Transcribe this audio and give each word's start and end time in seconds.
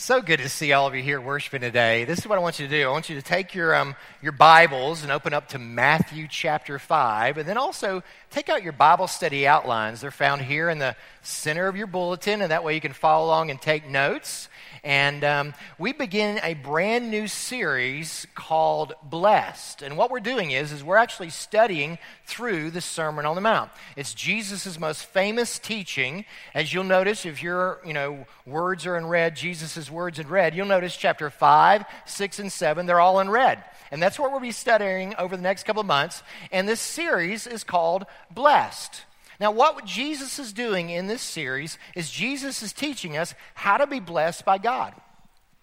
So 0.00 0.22
good 0.22 0.38
to 0.38 0.48
see 0.48 0.72
all 0.72 0.86
of 0.86 0.94
you 0.94 1.02
here 1.02 1.20
worshiping 1.20 1.60
today. 1.60 2.04
This 2.04 2.20
is 2.20 2.26
what 2.28 2.38
I 2.38 2.40
want 2.40 2.60
you 2.60 2.68
to 2.68 2.70
do. 2.70 2.86
I 2.86 2.92
want 2.92 3.08
you 3.08 3.16
to 3.16 3.22
take 3.22 3.52
your, 3.52 3.74
um, 3.74 3.96
your 4.22 4.30
Bibles 4.30 5.02
and 5.02 5.10
open 5.10 5.34
up 5.34 5.48
to 5.48 5.58
Matthew 5.58 6.28
chapter 6.30 6.78
5, 6.78 7.36
and 7.36 7.48
then 7.48 7.56
also 7.56 8.04
take 8.30 8.48
out 8.48 8.62
your 8.62 8.72
Bible 8.72 9.08
study 9.08 9.44
outlines. 9.44 10.00
They're 10.00 10.12
found 10.12 10.42
here 10.42 10.70
in 10.70 10.78
the 10.78 10.94
center 11.28 11.68
of 11.68 11.76
your 11.76 11.86
bulletin, 11.86 12.42
and 12.42 12.50
that 12.50 12.64
way 12.64 12.74
you 12.74 12.80
can 12.80 12.92
follow 12.92 13.26
along 13.26 13.50
and 13.50 13.60
take 13.60 13.88
notes. 13.88 14.48
And 14.84 15.24
um, 15.24 15.54
we 15.78 15.92
begin 15.92 16.40
a 16.42 16.54
brand 16.54 17.10
new 17.10 17.26
series 17.26 18.26
called 18.34 18.94
Blessed. 19.02 19.82
And 19.82 19.96
what 19.96 20.10
we're 20.10 20.20
doing 20.20 20.50
is, 20.50 20.72
is 20.72 20.82
we're 20.84 20.96
actually 20.96 21.30
studying 21.30 21.98
through 22.24 22.70
the 22.70 22.80
Sermon 22.80 23.26
on 23.26 23.34
the 23.34 23.40
Mount. 23.40 23.70
It's 23.96 24.14
Jesus' 24.14 24.78
most 24.78 25.04
famous 25.04 25.58
teaching. 25.58 26.24
As 26.54 26.72
you'll 26.72 26.84
notice, 26.84 27.26
if 27.26 27.42
your 27.42 27.80
you 27.84 27.92
know, 27.92 28.26
words 28.46 28.86
are 28.86 28.96
in 28.96 29.06
red, 29.06 29.36
Jesus' 29.36 29.90
words 29.90 30.18
in 30.18 30.28
red, 30.28 30.54
you'll 30.54 30.66
notice 30.66 30.96
chapter 30.96 31.28
5, 31.28 31.84
6, 32.06 32.38
and 32.38 32.52
7, 32.52 32.86
they're 32.86 33.00
all 33.00 33.20
in 33.20 33.30
red. 33.30 33.62
And 33.90 34.02
that's 34.02 34.18
what 34.18 34.30
we'll 34.30 34.40
be 34.40 34.52
studying 34.52 35.14
over 35.16 35.36
the 35.36 35.42
next 35.42 35.64
couple 35.64 35.80
of 35.80 35.86
months. 35.86 36.22
And 36.52 36.68
this 36.68 36.80
series 36.80 37.46
is 37.46 37.64
called 37.64 38.06
Blessed. 38.30 39.04
Now, 39.40 39.52
what 39.52 39.84
Jesus 39.84 40.38
is 40.38 40.52
doing 40.52 40.90
in 40.90 41.06
this 41.06 41.22
series 41.22 41.78
is 41.94 42.10
Jesus 42.10 42.62
is 42.62 42.72
teaching 42.72 43.16
us 43.16 43.34
how 43.54 43.76
to 43.76 43.86
be 43.86 44.00
blessed 44.00 44.44
by 44.44 44.58
God. 44.58 44.94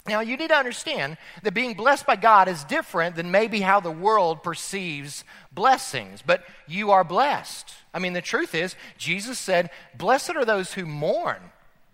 Now, 0.07 0.19
you 0.19 0.37
need 0.37 0.49
to 0.49 0.55
understand 0.55 1.17
that 1.41 1.55
being 1.55 1.73
blessed 1.73 2.05
by 2.05 2.15
God 2.15 2.47
is 2.47 2.63
different 2.63 3.15
than 3.15 3.31
maybe 3.31 3.61
how 3.61 3.79
the 3.79 3.91
world 3.91 4.43
perceives 4.43 5.23
blessings, 5.51 6.21
but 6.25 6.43
you 6.67 6.91
are 6.91 7.03
blessed. 7.03 7.73
I 7.93 7.99
mean, 7.99 8.13
the 8.13 8.21
truth 8.21 8.53
is, 8.53 8.75
Jesus 8.97 9.39
said, 9.39 9.71
Blessed 9.97 10.35
are 10.35 10.45
those 10.45 10.73
who 10.73 10.85
mourn. 10.85 11.39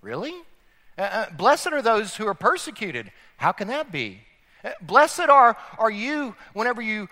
Really? 0.01 0.33
Uh, 0.97 1.01
uh, 1.01 1.29
blessed 1.31 1.67
are 1.67 1.81
those 1.81 2.15
who 2.15 2.27
are 2.27 2.33
persecuted. 2.33 3.11
How 3.37 3.53
can 3.53 3.69
that 3.69 3.91
be? 3.91 4.19
Uh, 4.63 4.71
blessed 4.81 5.21
are, 5.21 5.57
are 5.79 5.91
you 5.91 6.35
whenever 6.53 6.81
you 6.81 7.07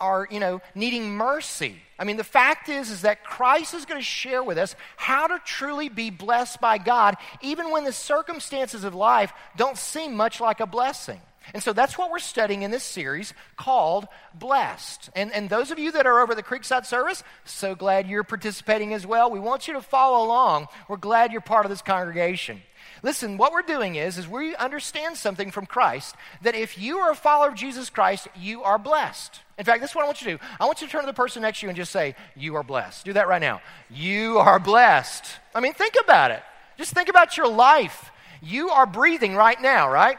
are, 0.00 0.28
you 0.30 0.40
know, 0.40 0.60
needing 0.74 1.10
mercy. 1.10 1.76
I 1.98 2.04
mean, 2.04 2.16
the 2.16 2.24
fact 2.24 2.68
is, 2.68 2.90
is 2.90 3.02
that 3.02 3.24
Christ 3.24 3.74
is 3.74 3.84
going 3.84 4.00
to 4.00 4.04
share 4.04 4.42
with 4.42 4.58
us 4.58 4.74
how 4.96 5.26
to 5.26 5.40
truly 5.44 5.88
be 5.88 6.10
blessed 6.10 6.60
by 6.60 6.78
God, 6.78 7.16
even 7.40 7.70
when 7.70 7.84
the 7.84 7.92
circumstances 7.92 8.84
of 8.84 8.94
life 8.94 9.32
don't 9.56 9.78
seem 9.78 10.14
much 10.14 10.40
like 10.40 10.60
a 10.60 10.66
blessing. 10.66 11.20
And 11.52 11.62
so 11.62 11.72
that's 11.74 11.98
what 11.98 12.10
we're 12.10 12.20
studying 12.20 12.62
in 12.62 12.70
this 12.70 12.82
series 12.82 13.34
called 13.56 14.06
Blessed. 14.34 15.10
And, 15.14 15.30
and 15.32 15.50
those 15.50 15.70
of 15.70 15.78
you 15.78 15.92
that 15.92 16.06
are 16.06 16.20
over 16.20 16.34
the 16.34 16.42
Creekside 16.42 16.86
service, 16.86 17.22
so 17.44 17.74
glad 17.74 18.08
you're 18.08 18.24
participating 18.24 18.94
as 18.94 19.06
well. 19.06 19.30
We 19.30 19.40
want 19.40 19.68
you 19.68 19.74
to 19.74 19.82
follow 19.82 20.26
along. 20.26 20.68
We're 20.88 20.96
glad 20.96 21.32
you're 21.32 21.42
part 21.42 21.66
of 21.66 21.70
this 21.70 21.82
congregation. 21.82 22.62
Listen, 23.04 23.36
what 23.36 23.52
we're 23.52 23.60
doing 23.60 23.96
is, 23.96 24.16
is 24.16 24.26
we 24.26 24.56
understand 24.56 25.18
something 25.18 25.50
from 25.50 25.66
Christ 25.66 26.16
that 26.40 26.54
if 26.54 26.78
you 26.78 26.96
are 26.96 27.10
a 27.10 27.14
follower 27.14 27.48
of 27.48 27.54
Jesus 27.54 27.90
Christ, 27.90 28.28
you 28.34 28.62
are 28.62 28.78
blessed. 28.78 29.40
In 29.58 29.66
fact, 29.66 29.82
this 29.82 29.90
is 29.90 29.94
what 29.94 30.04
I 30.04 30.06
want 30.06 30.22
you 30.22 30.32
to 30.32 30.38
do. 30.38 30.44
I 30.58 30.64
want 30.64 30.80
you 30.80 30.86
to 30.86 30.90
turn 30.90 31.02
to 31.02 31.06
the 31.06 31.12
person 31.12 31.42
next 31.42 31.60
to 31.60 31.66
you 31.66 31.68
and 31.68 31.76
just 31.76 31.92
say, 31.92 32.16
You 32.34 32.56
are 32.56 32.62
blessed. 32.62 33.04
Do 33.04 33.12
that 33.12 33.28
right 33.28 33.42
now. 33.42 33.60
You 33.90 34.38
are 34.38 34.58
blessed. 34.58 35.26
I 35.54 35.60
mean, 35.60 35.74
think 35.74 35.96
about 36.02 36.30
it. 36.30 36.42
Just 36.78 36.94
think 36.94 37.10
about 37.10 37.36
your 37.36 37.46
life. 37.46 38.10
You 38.40 38.70
are 38.70 38.86
breathing 38.86 39.36
right 39.36 39.60
now, 39.60 39.90
right? 39.90 40.16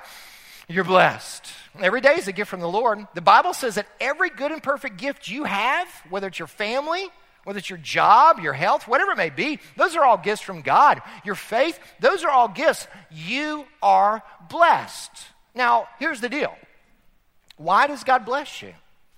You're 0.67 0.83
blessed. 0.83 1.51
Every 1.79 2.01
day 2.01 2.13
is 2.13 2.27
a 2.27 2.33
gift 2.33 2.51
from 2.51 2.59
the 2.59 2.69
Lord. 2.69 2.99
The 3.15 3.21
Bible 3.21 3.53
says 3.53 3.75
that 3.75 3.87
every 3.99 4.29
good 4.29 4.51
and 4.51 4.61
perfect 4.61 4.97
gift 4.97 5.27
you 5.27 5.45
have, 5.45 5.87
whether 6.11 6.27
it's 6.27 6.37
your 6.37 6.47
family, 6.47 7.09
whether 7.45 7.59
it's 7.59 7.69
your 7.69 7.79
job, 7.79 8.39
your 8.39 8.53
health, 8.53 8.87
whatever 8.87 9.11
it 9.11 9.17
may 9.17 9.29
be, 9.29 9.59
those 9.77 9.95
are 9.95 10.03
all 10.03 10.17
gifts 10.17 10.41
from 10.41 10.61
God. 10.61 11.01
Your 11.23 11.35
faith, 11.35 11.79
those 12.01 12.23
are 12.23 12.29
all 12.29 12.49
gifts. 12.49 12.87
You 13.09 13.65
are 13.81 14.21
blessed. 14.49 15.11
Now, 15.53 15.87
here's 15.99 16.19
the 16.19 16.27
deal 16.27 16.53
why 17.57 17.87
does 17.87 18.03
God 18.03 18.25
bless 18.25 18.61
you? 18.61 18.73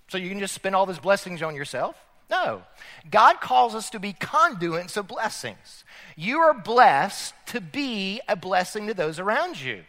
So 0.10 0.18
you 0.18 0.30
can 0.30 0.40
just 0.40 0.54
spend 0.54 0.76
all 0.76 0.86
those 0.86 1.00
blessings 1.00 1.42
on 1.42 1.56
yourself? 1.56 1.96
No. 2.30 2.64
God 3.10 3.40
calls 3.40 3.74
us 3.74 3.90
to 3.92 4.00
be 4.00 4.14
conduits 4.14 4.98
of 4.98 5.08
blessings. 5.08 5.86
You 6.16 6.40
are 6.40 6.54
blessed 6.54 7.34
to 7.48 7.62
be 7.62 8.22
a 8.28 8.36
blessing 8.36 8.88
to 8.88 8.94
those 8.94 9.20
around 9.20 9.59
you. 9.59 9.84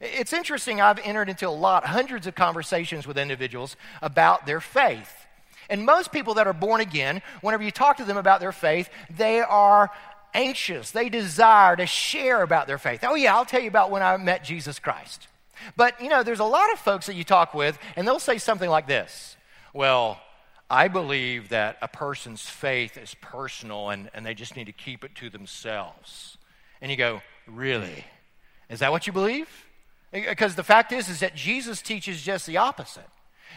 It's 0.00 0.32
interesting, 0.32 0.80
I've 0.80 0.98
entered 0.98 1.28
into 1.28 1.48
a 1.48 1.50
lot, 1.50 1.86
hundreds 1.86 2.26
of 2.26 2.34
conversations 2.34 3.06
with 3.06 3.16
individuals 3.16 3.76
about 4.02 4.46
their 4.46 4.60
faith. 4.60 5.23
And 5.68 5.84
most 5.84 6.12
people 6.12 6.34
that 6.34 6.46
are 6.46 6.52
born 6.52 6.80
again, 6.80 7.22
whenever 7.40 7.62
you 7.62 7.70
talk 7.70 7.96
to 7.98 8.04
them 8.04 8.16
about 8.16 8.40
their 8.40 8.52
faith, 8.52 8.88
they 9.10 9.40
are 9.40 9.90
anxious. 10.34 10.90
They 10.90 11.08
desire 11.08 11.76
to 11.76 11.86
share 11.86 12.42
about 12.42 12.66
their 12.66 12.78
faith. 12.78 13.00
Oh, 13.02 13.14
yeah, 13.14 13.34
I'll 13.34 13.44
tell 13.44 13.60
you 13.60 13.68
about 13.68 13.90
when 13.90 14.02
I 14.02 14.16
met 14.16 14.44
Jesus 14.44 14.78
Christ. 14.78 15.28
But, 15.76 16.00
you 16.00 16.08
know, 16.08 16.22
there's 16.22 16.40
a 16.40 16.44
lot 16.44 16.72
of 16.72 16.78
folks 16.78 17.06
that 17.06 17.14
you 17.14 17.24
talk 17.24 17.54
with, 17.54 17.78
and 17.96 18.06
they'll 18.06 18.18
say 18.18 18.38
something 18.38 18.68
like 18.68 18.86
this 18.86 19.36
Well, 19.72 20.20
I 20.68 20.88
believe 20.88 21.50
that 21.50 21.78
a 21.82 21.88
person's 21.88 22.42
faith 22.42 22.96
is 22.96 23.14
personal 23.20 23.90
and, 23.90 24.10
and 24.14 24.24
they 24.24 24.34
just 24.34 24.56
need 24.56 24.66
to 24.66 24.72
keep 24.72 25.04
it 25.04 25.14
to 25.16 25.30
themselves. 25.30 26.38
And 26.80 26.90
you 26.90 26.96
go, 26.96 27.22
Really? 27.46 28.04
Is 28.70 28.80
that 28.80 28.90
what 28.90 29.06
you 29.06 29.12
believe? 29.12 29.48
Because 30.10 30.54
the 30.54 30.62
fact 30.62 30.92
is, 30.92 31.08
is 31.08 31.20
that 31.20 31.34
Jesus 31.34 31.82
teaches 31.82 32.22
just 32.22 32.46
the 32.46 32.56
opposite. 32.56 33.08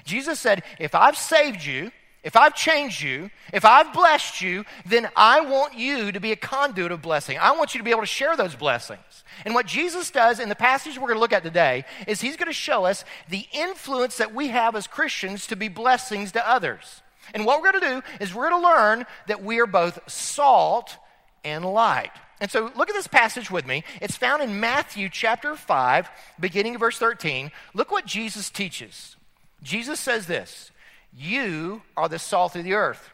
Jesus 0.03 0.39
said, 0.39 0.63
If 0.79 0.95
I've 0.95 1.17
saved 1.17 1.63
you, 1.63 1.91
if 2.23 2.35
I've 2.35 2.55
changed 2.55 3.01
you, 3.01 3.29
if 3.53 3.63
I've 3.63 3.93
blessed 3.93 4.41
you, 4.41 4.65
then 4.85 5.07
I 5.15 5.39
want 5.39 5.75
you 5.75 6.11
to 6.11 6.19
be 6.19 6.33
a 6.33 6.35
conduit 6.35 6.91
of 6.91 7.01
blessing. 7.01 7.37
I 7.39 7.51
want 7.51 7.73
you 7.73 7.77
to 7.77 7.85
be 7.85 7.91
able 7.91 8.01
to 8.01 8.05
share 8.07 8.35
those 8.35 8.53
blessings. 8.53 9.23
And 9.45 9.53
what 9.53 9.65
Jesus 9.65 10.11
does 10.11 10.39
in 10.39 10.49
the 10.49 10.55
passage 10.55 10.97
we're 10.97 11.07
going 11.07 11.15
to 11.15 11.21
look 11.21 11.31
at 11.31 11.43
today 11.43 11.85
is 12.05 12.19
he's 12.19 12.35
going 12.35 12.47
to 12.47 12.53
show 12.53 12.85
us 12.85 13.05
the 13.29 13.47
influence 13.53 14.17
that 14.17 14.33
we 14.33 14.49
have 14.49 14.75
as 14.75 14.87
Christians 14.87 15.47
to 15.47 15.55
be 15.55 15.69
blessings 15.69 16.33
to 16.33 16.45
others. 16.45 17.01
And 17.33 17.45
what 17.45 17.61
we're 17.61 17.71
going 17.71 17.81
to 17.81 17.89
do 17.89 18.23
is 18.23 18.33
we're 18.33 18.49
going 18.49 18.61
to 18.61 18.67
learn 18.67 19.05
that 19.27 19.43
we 19.43 19.59
are 19.59 19.67
both 19.67 19.99
salt 20.11 20.97
and 21.45 21.63
light. 21.63 22.11
And 22.39 22.51
so 22.51 22.71
look 22.75 22.89
at 22.89 22.95
this 22.95 23.07
passage 23.07 23.49
with 23.49 23.65
me. 23.65 23.83
It's 24.01 24.17
found 24.17 24.43
in 24.43 24.59
Matthew 24.59 25.09
chapter 25.09 25.55
5, 25.55 26.09
beginning 26.39 26.75
of 26.75 26.81
verse 26.81 26.97
13. 26.97 27.51
Look 27.73 27.91
what 27.91 28.05
Jesus 28.05 28.49
teaches. 28.49 29.16
Jesus 29.63 29.99
says 29.99 30.27
this 30.27 30.71
You 31.13 31.81
are 31.95 32.09
the 32.09 32.19
salt 32.19 32.55
of 32.55 32.63
the 32.63 32.73
earth. 32.73 33.09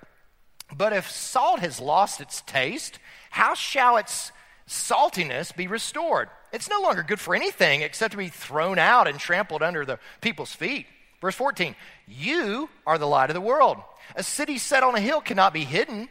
But 0.75 0.93
if 0.93 1.09
salt 1.09 1.59
has 1.59 1.79
lost 1.79 2.21
its 2.21 2.41
taste, 2.41 2.99
how 3.29 3.53
shall 3.53 3.97
its 3.97 4.31
saltiness 4.67 5.55
be 5.55 5.67
restored? 5.67 6.29
It's 6.51 6.69
no 6.69 6.81
longer 6.81 7.03
good 7.03 7.19
for 7.19 7.35
anything 7.35 7.81
except 7.81 8.11
to 8.11 8.17
be 8.17 8.29
thrown 8.29 8.79
out 8.79 9.07
and 9.07 9.19
trampled 9.19 9.63
under 9.63 9.85
the 9.85 9.99
people's 10.21 10.53
feet. 10.53 10.85
Verse 11.21 11.35
14 11.35 11.75
You 12.07 12.69
are 12.85 12.97
the 12.97 13.07
light 13.07 13.29
of 13.29 13.33
the 13.33 13.41
world. 13.41 13.77
A 14.15 14.23
city 14.23 14.57
set 14.57 14.83
on 14.83 14.95
a 14.95 15.01
hill 15.01 15.21
cannot 15.21 15.53
be 15.53 15.63
hidden. 15.63 16.09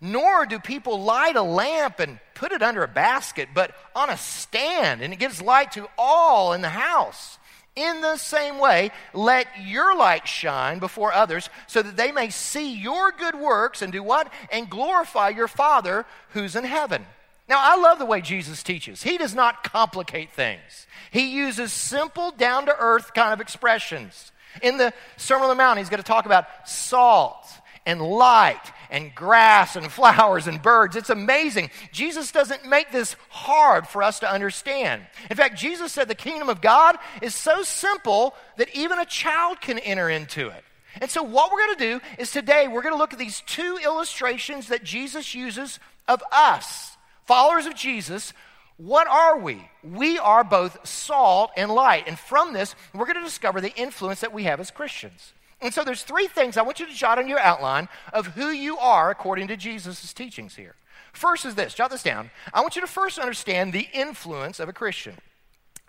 Nor 0.00 0.44
do 0.44 0.58
people 0.58 1.00
light 1.00 1.36
a 1.36 1.42
lamp 1.42 2.00
and 2.00 2.18
put 2.34 2.52
it 2.52 2.62
under 2.62 2.82
a 2.82 2.88
basket, 2.88 3.48
but 3.54 3.74
on 3.94 4.10
a 4.10 4.18
stand, 4.18 5.00
and 5.00 5.10
it 5.10 5.18
gives 5.18 5.40
light 5.40 5.72
to 5.72 5.88
all 5.96 6.52
in 6.52 6.60
the 6.60 6.68
house. 6.68 7.38
In 7.76 8.00
the 8.00 8.16
same 8.16 8.58
way, 8.58 8.90
let 9.12 9.46
your 9.62 9.94
light 9.94 10.26
shine 10.26 10.78
before 10.78 11.12
others 11.12 11.50
so 11.66 11.82
that 11.82 11.96
they 11.96 12.10
may 12.10 12.30
see 12.30 12.74
your 12.74 13.12
good 13.12 13.34
works 13.34 13.82
and 13.82 13.92
do 13.92 14.02
what? 14.02 14.32
And 14.50 14.70
glorify 14.70 15.28
your 15.28 15.46
Father 15.46 16.06
who's 16.30 16.56
in 16.56 16.64
heaven. 16.64 17.04
Now, 17.48 17.58
I 17.60 17.76
love 17.76 17.98
the 17.98 18.06
way 18.06 18.22
Jesus 18.22 18.62
teaches. 18.62 19.02
He 19.02 19.18
does 19.18 19.34
not 19.34 19.62
complicate 19.62 20.32
things, 20.32 20.86
he 21.10 21.36
uses 21.36 21.72
simple, 21.72 22.30
down 22.30 22.66
to 22.66 22.76
earth 22.76 23.12
kind 23.14 23.32
of 23.32 23.40
expressions. 23.40 24.32
In 24.62 24.78
the 24.78 24.94
Sermon 25.18 25.44
on 25.44 25.48
the 25.50 25.54
Mount, 25.54 25.78
he's 25.78 25.90
going 25.90 26.02
to 26.02 26.06
talk 26.06 26.24
about 26.24 26.46
salt 26.66 27.46
and 27.86 28.02
light 28.02 28.72
and 28.90 29.14
grass 29.14 29.76
and 29.76 29.90
flowers 29.92 30.46
and 30.46 30.60
birds. 30.60 30.96
It's 30.96 31.10
amazing. 31.10 31.70
Jesus 31.92 32.32
doesn't 32.32 32.68
make 32.68 32.92
this 32.92 33.16
hard 33.30 33.86
for 33.88 34.02
us 34.02 34.20
to 34.20 34.30
understand. 34.30 35.06
In 35.30 35.36
fact, 35.36 35.56
Jesus 35.56 35.92
said 35.92 36.08
the 36.08 36.14
kingdom 36.14 36.48
of 36.48 36.60
God 36.60 36.96
is 37.22 37.34
so 37.34 37.62
simple 37.62 38.34
that 38.58 38.74
even 38.74 38.98
a 38.98 39.06
child 39.06 39.60
can 39.60 39.78
enter 39.78 40.10
into 40.10 40.48
it. 40.48 40.64
And 41.00 41.10
so, 41.10 41.22
what 41.22 41.52
we're 41.52 41.66
going 41.66 41.76
to 41.76 41.98
do 41.98 42.00
is 42.18 42.30
today 42.30 42.68
we're 42.68 42.82
going 42.82 42.94
to 42.94 42.98
look 42.98 43.12
at 43.12 43.18
these 43.18 43.42
two 43.46 43.78
illustrations 43.84 44.68
that 44.68 44.82
Jesus 44.82 45.34
uses 45.34 45.78
of 46.08 46.22
us, 46.32 46.96
followers 47.26 47.66
of 47.66 47.74
Jesus, 47.74 48.32
What 48.78 49.06
are 49.06 49.38
we? 49.38 49.68
We 49.82 50.18
are 50.18 50.44
both 50.44 50.86
salt 50.88 51.50
and 51.56 51.70
light. 51.70 52.04
And 52.06 52.18
from 52.18 52.52
this, 52.52 52.74
we're 52.94 53.06
going 53.06 53.16
to 53.16 53.22
discover 53.22 53.60
the 53.60 53.74
influence 53.74 54.20
that 54.20 54.32
we 54.32 54.44
have 54.44 54.60
as 54.60 54.70
Christians. 54.70 55.32
And 55.60 55.72
so 55.72 55.84
there's 55.84 56.02
three 56.02 56.26
things 56.26 56.56
I 56.56 56.62
want 56.62 56.80
you 56.80 56.86
to 56.86 56.92
jot 56.92 57.18
on 57.18 57.28
your 57.28 57.38
outline 57.38 57.88
of 58.12 58.28
who 58.28 58.48
you 58.48 58.76
are 58.78 59.10
according 59.10 59.48
to 59.48 59.56
Jesus' 59.56 60.12
teachings 60.12 60.56
here. 60.56 60.74
First 61.12 61.46
is 61.46 61.54
this, 61.54 61.72
jot 61.72 61.90
this 61.90 62.02
down. 62.02 62.30
I 62.52 62.60
want 62.60 62.76
you 62.76 62.82
to 62.82 62.86
first 62.86 63.18
understand 63.18 63.72
the 63.72 63.88
influence 63.92 64.60
of 64.60 64.68
a 64.68 64.72
Christian. 64.72 65.16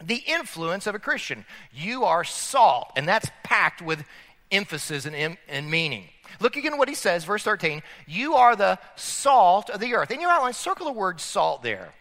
The 0.02 0.24
influence 0.26 0.88
of 0.88 0.96
a 0.96 1.00
Christian. 1.00 1.46
You 1.74 2.06
are 2.06 2.24
salt, 2.24 2.94
and 2.96 3.08
that's 3.08 3.30
packed 3.44 3.82
with 3.82 4.06
emphasis 4.52 5.06
and, 5.06 5.38
and 5.50 5.70
meaning. 5.70 6.06
Look 6.40 6.56
again 6.56 6.74
at 6.74 6.80
what 6.80 6.90
he 6.90 6.96
says, 6.96 7.26
verse 7.26 7.44
13. 7.44 7.82
You 8.06 8.36
are 8.36 8.56
the 8.56 8.80
salt 8.96 9.70
of 9.70 9.80
the 9.80 9.96
earth. 9.96 10.12
In 10.12 10.22
your 10.22 10.30
outline, 10.30 10.54
circle 10.54 10.86
the 10.86 10.94
word 10.94 11.20
salt 11.20 11.64
there. 11.64 11.94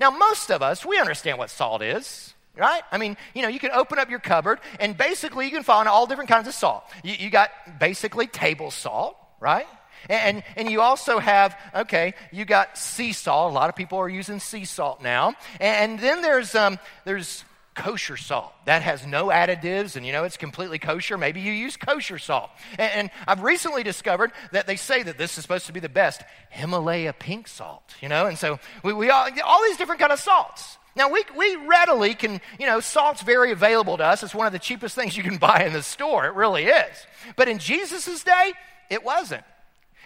Now, 0.00 0.10
most 0.10 0.50
of 0.50 0.62
us, 0.62 0.84
we 0.84 0.98
understand 0.98 1.38
what 1.38 1.50
salt 1.50 1.82
is, 1.82 2.34
right? 2.56 2.82
I 2.90 2.98
mean, 2.98 3.16
you 3.34 3.42
know, 3.42 3.48
you 3.48 3.58
can 3.58 3.70
open 3.70 3.98
up 3.98 4.10
your 4.10 4.18
cupboard 4.18 4.60
and 4.80 4.96
basically 4.96 5.44
you 5.44 5.50
can 5.50 5.62
find 5.62 5.88
all 5.88 6.06
different 6.06 6.30
kinds 6.30 6.48
of 6.48 6.54
salt. 6.54 6.84
You, 7.02 7.14
you 7.18 7.30
got 7.30 7.50
basically 7.78 8.26
table 8.26 8.70
salt, 8.70 9.16
right? 9.40 9.66
And, 10.08 10.42
and 10.56 10.70
you 10.70 10.80
also 10.80 11.18
have, 11.18 11.58
okay, 11.74 12.14
you 12.32 12.44
got 12.44 12.78
sea 12.78 13.12
salt. 13.12 13.50
A 13.50 13.54
lot 13.54 13.68
of 13.68 13.76
people 13.76 13.98
are 13.98 14.08
using 14.08 14.40
sea 14.40 14.64
salt 14.64 15.02
now. 15.02 15.34
And 15.60 15.98
then 15.98 16.22
there's, 16.22 16.54
um, 16.54 16.78
there's 17.04 17.44
kosher 17.74 18.16
salt. 18.16 18.52
That 18.64 18.82
has 18.82 19.06
no 19.06 19.26
additives 19.26 19.96
and 19.96 20.06
you 20.06 20.12
know 20.12 20.24
it's 20.24 20.38
completely 20.38 20.78
kosher. 20.78 21.18
Maybe 21.18 21.40
you 21.40 21.52
use 21.52 21.76
kosher 21.76 22.18
salt. 22.18 22.50
And, 22.78 22.92
and, 22.92 23.10
I've 23.28 23.42
recently 23.42 23.82
discovered 23.82 24.32
that 24.52 24.66
they 24.66 24.76
say 24.76 25.02
that 25.02 25.18
this 25.18 25.36
is 25.36 25.42
supposed 25.42 25.66
to 25.66 25.72
be 25.72 25.80
the 25.80 25.88
best 25.88 26.22
Himalaya 26.50 27.12
pink 27.12 27.48
salt, 27.48 27.82
you 28.00 28.08
know? 28.08 28.26
And 28.26 28.38
so 28.38 28.58
we, 28.82 28.92
we 28.92 29.10
all, 29.10 29.28
all 29.44 29.62
these 29.64 29.76
different 29.76 30.00
kind 30.00 30.12
of 30.12 30.18
salts. 30.18 30.78
Now, 30.96 31.10
we, 31.10 31.22
we 31.36 31.56
readily 31.56 32.14
can, 32.14 32.40
you 32.58 32.66
know, 32.66 32.80
salt's 32.80 33.22
very 33.22 33.52
available 33.52 33.98
to 33.98 34.04
us. 34.04 34.22
It's 34.22 34.34
one 34.34 34.46
of 34.46 34.54
the 34.54 34.58
cheapest 34.58 34.94
things 34.94 35.16
you 35.16 35.22
can 35.22 35.36
buy 35.38 35.64
in 35.64 35.74
the 35.74 35.82
store. 35.82 36.26
It 36.26 36.34
really 36.34 36.64
is. 36.64 37.06
But 37.36 37.48
in 37.48 37.58
Jesus' 37.58 38.24
day, 38.24 38.54
it 38.90 39.04
wasn't. 39.04 39.44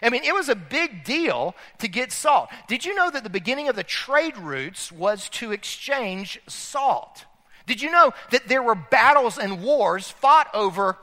I 0.03 0.11
mean, 0.11 0.25
it 0.25 0.35
was 0.35 0.49
a 0.49 0.57
big 0.57 1.05
deal 1.05 1.55
to 1.79 1.89
get 1.89 2.11
salt. 2.11 2.49
Did 2.69 2.85
you 2.85 2.95
know 2.95 3.11
that 3.11 3.23
the 3.23 3.31
beginning 3.31 3.69
of 3.69 3.77
the 3.77 3.85
trade 3.85 4.37
routes 4.37 4.91
was 4.91 5.29
to 5.31 5.53
exchange 5.53 6.41
salt? 6.49 7.27
Did 7.67 7.83
you 7.83 7.91
know 7.91 8.13
that 8.31 8.49
there 8.49 8.63
were 8.63 8.75
battles 8.75 9.39
and 9.39 9.63
wars 9.63 10.11
fought 10.11 10.49
over 10.55 10.97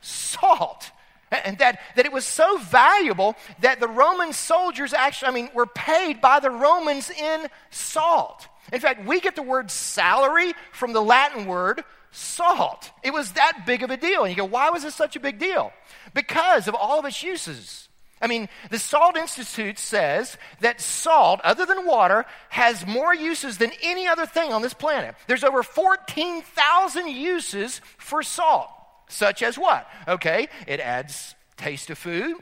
salt? 0.00 0.92
And 1.30 1.58
that, 1.58 1.80
that 1.96 2.06
it 2.06 2.12
was 2.12 2.24
so 2.24 2.56
valuable 2.58 3.34
that 3.60 3.80
the 3.80 3.88
Roman 3.88 4.32
soldiers 4.32 4.94
actually, 4.94 5.28
I 5.28 5.32
mean, 5.32 5.50
were 5.52 5.66
paid 5.66 6.20
by 6.20 6.38
the 6.38 6.50
Romans 6.50 7.10
in 7.10 7.48
salt. 7.70 8.46
In 8.72 8.80
fact, 8.80 9.06
we 9.06 9.20
get 9.20 9.36
the 9.36 9.42
word 9.42 9.70
salary 9.70 10.52
from 10.72 10.92
the 10.92 11.02
Latin 11.02 11.46
word 11.46 11.84
salt. 12.10 12.90
It 13.02 13.12
was 13.12 13.32
that 13.32 13.64
big 13.66 13.82
of 13.82 13.90
a 13.90 13.96
deal. 13.96 14.24
And 14.24 14.30
you 14.30 14.36
go, 14.36 14.44
why 14.44 14.70
was 14.70 14.82
this 14.82 14.94
such 14.94 15.16
a 15.16 15.20
big 15.20 15.38
deal? 15.38 15.72
Because 16.14 16.66
of 16.68 16.74
all 16.74 16.98
of 16.98 17.04
its 17.04 17.22
uses. 17.22 17.88
I 18.20 18.28
mean, 18.28 18.48
the 18.70 18.78
Salt 18.78 19.16
Institute 19.16 19.78
says 19.78 20.38
that 20.60 20.80
salt, 20.80 21.40
other 21.44 21.66
than 21.66 21.86
water, 21.86 22.24
has 22.48 22.86
more 22.86 23.14
uses 23.14 23.58
than 23.58 23.70
any 23.82 24.06
other 24.06 24.24
thing 24.24 24.54
on 24.54 24.62
this 24.62 24.72
planet. 24.72 25.14
There's 25.26 25.44
over 25.44 25.62
14,000 25.62 27.08
uses 27.08 27.82
for 27.98 28.22
salt, 28.22 28.70
such 29.08 29.42
as 29.42 29.58
what? 29.58 29.86
Okay, 30.08 30.48
it 30.66 30.80
adds 30.80 31.34
taste 31.58 31.88
to 31.88 31.94
food, 31.94 32.36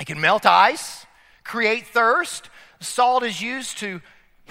it 0.00 0.06
can 0.06 0.20
melt 0.20 0.46
ice, 0.46 1.04
create 1.42 1.86
thirst. 1.88 2.48
Salt 2.78 3.22
is 3.22 3.40
used 3.40 3.78
to 3.78 4.00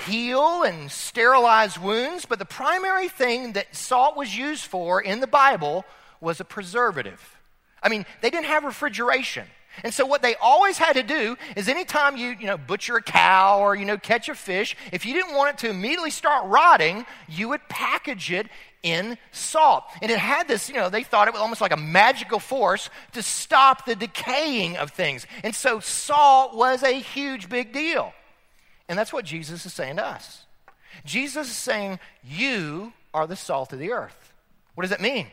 heal 0.01 0.63
and 0.63 0.91
sterilize 0.91 1.79
wounds, 1.79 2.25
but 2.25 2.39
the 2.39 2.45
primary 2.45 3.07
thing 3.07 3.53
that 3.53 3.75
salt 3.75 4.17
was 4.17 4.35
used 4.35 4.65
for 4.65 5.01
in 5.01 5.19
the 5.19 5.27
Bible 5.27 5.85
was 6.19 6.39
a 6.39 6.45
preservative. 6.45 7.37
I 7.81 7.89
mean, 7.89 8.05
they 8.21 8.29
didn't 8.29 8.45
have 8.45 8.63
refrigeration. 8.63 9.47
And 9.83 9.93
so 9.93 10.05
what 10.05 10.21
they 10.21 10.35
always 10.35 10.77
had 10.77 10.93
to 10.93 11.03
do 11.03 11.37
is 11.55 11.67
anytime 11.67 12.17
you, 12.17 12.35
you 12.39 12.45
know, 12.45 12.57
butcher 12.57 12.97
a 12.97 13.01
cow 13.01 13.61
or, 13.61 13.75
you 13.75 13.85
know, 13.85 13.97
catch 13.97 14.27
a 14.27 14.35
fish, 14.35 14.75
if 14.91 15.05
you 15.05 15.13
didn't 15.13 15.35
want 15.35 15.51
it 15.51 15.57
to 15.59 15.69
immediately 15.69 16.11
start 16.11 16.45
rotting, 16.47 17.05
you 17.29 17.47
would 17.49 17.61
package 17.69 18.31
it 18.31 18.47
in 18.83 19.17
salt. 19.31 19.85
And 20.01 20.11
it 20.11 20.19
had 20.19 20.47
this, 20.47 20.67
you 20.67 20.75
know, 20.75 20.89
they 20.89 21.03
thought 21.03 21.27
it 21.27 21.33
was 21.33 21.41
almost 21.41 21.61
like 21.61 21.71
a 21.71 21.77
magical 21.77 22.39
force 22.39 22.89
to 23.13 23.23
stop 23.23 23.85
the 23.85 23.95
decaying 23.95 24.77
of 24.77 24.91
things. 24.91 25.25
And 25.43 25.55
so 25.55 25.79
salt 25.79 26.55
was 26.55 26.83
a 26.83 26.91
huge 26.91 27.47
big 27.47 27.71
deal. 27.71 28.13
And 28.91 28.99
that's 28.99 29.13
what 29.13 29.23
Jesus 29.23 29.65
is 29.65 29.71
saying 29.71 29.95
to 29.95 30.05
us. 30.05 30.43
Jesus 31.05 31.47
is 31.47 31.55
saying, 31.55 31.97
You 32.25 32.91
are 33.13 33.25
the 33.25 33.37
salt 33.37 33.71
of 33.71 33.79
the 33.79 33.93
earth. 33.93 34.33
What 34.75 34.81
does 34.81 34.89
that 34.89 34.99
mean? 34.99 35.27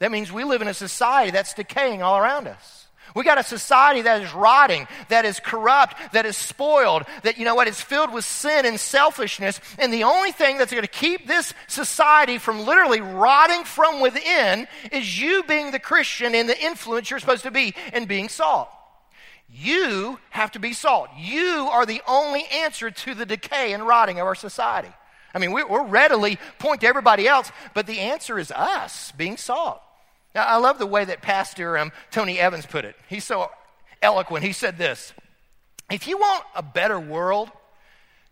That 0.00 0.10
means 0.10 0.32
we 0.32 0.42
live 0.42 0.60
in 0.60 0.66
a 0.66 0.74
society 0.74 1.30
that's 1.30 1.54
decaying 1.54 2.02
all 2.02 2.18
around 2.18 2.48
us. 2.48 2.88
We 3.14 3.22
got 3.22 3.38
a 3.38 3.44
society 3.44 4.02
that 4.02 4.22
is 4.22 4.34
rotting, 4.34 4.88
that 5.08 5.24
is 5.24 5.38
corrupt, 5.38 6.14
that 6.14 6.26
is 6.26 6.36
spoiled, 6.36 7.04
that, 7.22 7.38
you 7.38 7.44
know 7.44 7.54
what, 7.54 7.68
is 7.68 7.80
filled 7.80 8.12
with 8.12 8.24
sin 8.24 8.66
and 8.66 8.78
selfishness. 8.78 9.60
And 9.78 9.92
the 9.92 10.02
only 10.02 10.32
thing 10.32 10.58
that's 10.58 10.72
going 10.72 10.82
to 10.82 10.88
keep 10.88 11.28
this 11.28 11.54
society 11.68 12.38
from 12.38 12.66
literally 12.66 13.00
rotting 13.00 13.62
from 13.62 14.00
within 14.00 14.66
is 14.90 15.20
you 15.20 15.44
being 15.44 15.70
the 15.70 15.78
Christian 15.78 16.34
and 16.34 16.48
the 16.48 16.60
influence 16.60 17.08
you're 17.08 17.20
supposed 17.20 17.44
to 17.44 17.52
be 17.52 17.72
and 17.92 18.08
being 18.08 18.28
salt. 18.28 18.68
You 19.58 20.18
have 20.30 20.52
to 20.52 20.58
be 20.58 20.72
salt. 20.72 21.08
You 21.16 21.68
are 21.70 21.86
the 21.86 22.02
only 22.06 22.44
answer 22.52 22.90
to 22.90 23.14
the 23.14 23.24
decay 23.24 23.72
and 23.72 23.86
rotting 23.86 24.20
of 24.20 24.26
our 24.26 24.34
society. 24.34 24.92
I 25.34 25.38
mean, 25.38 25.52
we, 25.52 25.64
we're 25.64 25.86
readily 25.86 26.38
point 26.58 26.82
to 26.82 26.86
everybody 26.86 27.26
else, 27.26 27.50
but 27.74 27.86
the 27.86 28.00
answer 28.00 28.38
is 28.38 28.50
us 28.50 29.12
being 29.12 29.36
salt. 29.36 29.80
Now, 30.34 30.44
I 30.44 30.56
love 30.56 30.78
the 30.78 30.86
way 30.86 31.06
that 31.06 31.22
Pastor 31.22 31.78
um, 31.78 31.92
Tony 32.10 32.38
Evans 32.38 32.66
put 32.66 32.84
it. 32.84 32.96
He's 33.08 33.24
so 33.24 33.50
eloquent. 34.02 34.44
He 34.44 34.52
said 34.52 34.76
this 34.76 35.14
If 35.90 36.06
you 36.06 36.18
want 36.18 36.44
a 36.54 36.62
better 36.62 37.00
world, 37.00 37.50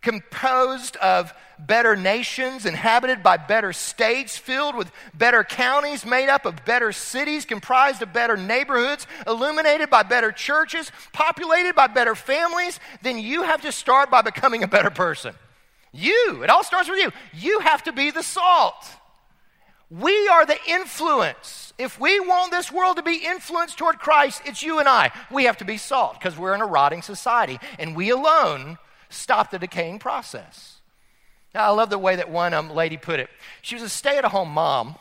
composed 0.04 0.96
of 0.98 1.32
better 1.58 1.96
nations, 1.96 2.66
inhabited 2.66 3.22
by 3.22 3.36
better 3.36 3.72
states, 3.72 4.36
filled 4.36 4.76
with 4.76 4.92
better 5.14 5.42
counties, 5.42 6.04
made 6.04 6.28
up 6.28 6.44
of 6.44 6.64
better 6.64 6.92
cities, 6.92 7.44
comprised 7.44 8.02
of 8.02 8.12
better 8.12 8.36
neighborhoods, 8.36 9.06
illuminated 9.26 9.90
by 9.90 10.02
better 10.02 10.30
churches, 10.30 10.92
populated 11.12 11.74
by 11.74 11.86
better 11.86 12.14
families, 12.14 12.78
then 13.02 13.18
you 13.18 13.42
have 13.42 13.62
to 13.62 13.72
start 13.72 14.10
by 14.10 14.22
becoming 14.22 14.62
a 14.62 14.68
better 14.68 14.90
person. 14.90 15.34
You, 15.92 16.42
it 16.42 16.50
all 16.50 16.64
starts 16.64 16.88
with 16.88 16.98
you. 16.98 17.10
You 17.32 17.60
have 17.60 17.84
to 17.84 17.92
be 17.92 18.10
the 18.10 18.22
salt. 18.22 18.84
We 19.90 20.28
are 20.28 20.44
the 20.44 20.58
influence. 20.68 21.72
If 21.78 22.00
we 22.00 22.18
want 22.20 22.50
this 22.50 22.70
world 22.70 22.96
to 22.96 23.02
be 23.02 23.16
influenced 23.24 23.78
toward 23.78 23.98
Christ, 23.98 24.42
it's 24.44 24.62
you 24.62 24.80
and 24.80 24.88
I. 24.88 25.12
We 25.30 25.44
have 25.44 25.58
to 25.58 25.64
be 25.64 25.76
salt 25.76 26.14
because 26.14 26.36
we're 26.36 26.54
in 26.54 26.60
a 26.60 26.66
rotting 26.66 27.02
society, 27.02 27.58
and 27.78 27.96
we 27.96 28.10
alone 28.10 28.78
stop 29.14 29.50
the 29.50 29.58
decaying 29.58 29.98
process. 29.98 30.80
Now, 31.54 31.66
I 31.66 31.70
love 31.70 31.90
the 31.90 31.98
way 31.98 32.16
that 32.16 32.30
one 32.30 32.52
um, 32.52 32.70
lady 32.70 32.96
put 32.96 33.20
it. 33.20 33.30
She 33.62 33.76
was 33.76 33.84
a 33.84 33.88
stay 33.88 34.18
at 34.18 34.24
home 34.24 34.50
mom, 34.50 34.96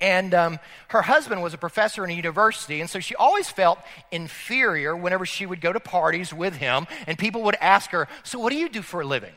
and 0.00 0.32
um, 0.32 0.58
her 0.88 1.02
husband 1.02 1.42
was 1.42 1.52
a 1.52 1.58
professor 1.58 2.04
in 2.04 2.10
a 2.10 2.14
university, 2.14 2.80
and 2.80 2.88
so 2.88 3.00
she 3.00 3.14
always 3.14 3.50
felt 3.50 3.78
inferior 4.10 4.96
whenever 4.96 5.26
she 5.26 5.44
would 5.44 5.60
go 5.60 5.72
to 5.72 5.80
parties 5.80 6.32
with 6.32 6.56
him, 6.56 6.86
and 7.06 7.18
people 7.18 7.42
would 7.42 7.56
ask 7.60 7.90
her, 7.90 8.08
So, 8.22 8.38
what 8.38 8.50
do 8.50 8.58
you 8.58 8.68
do 8.68 8.80
for 8.80 9.02
a 9.02 9.06
living? 9.06 9.34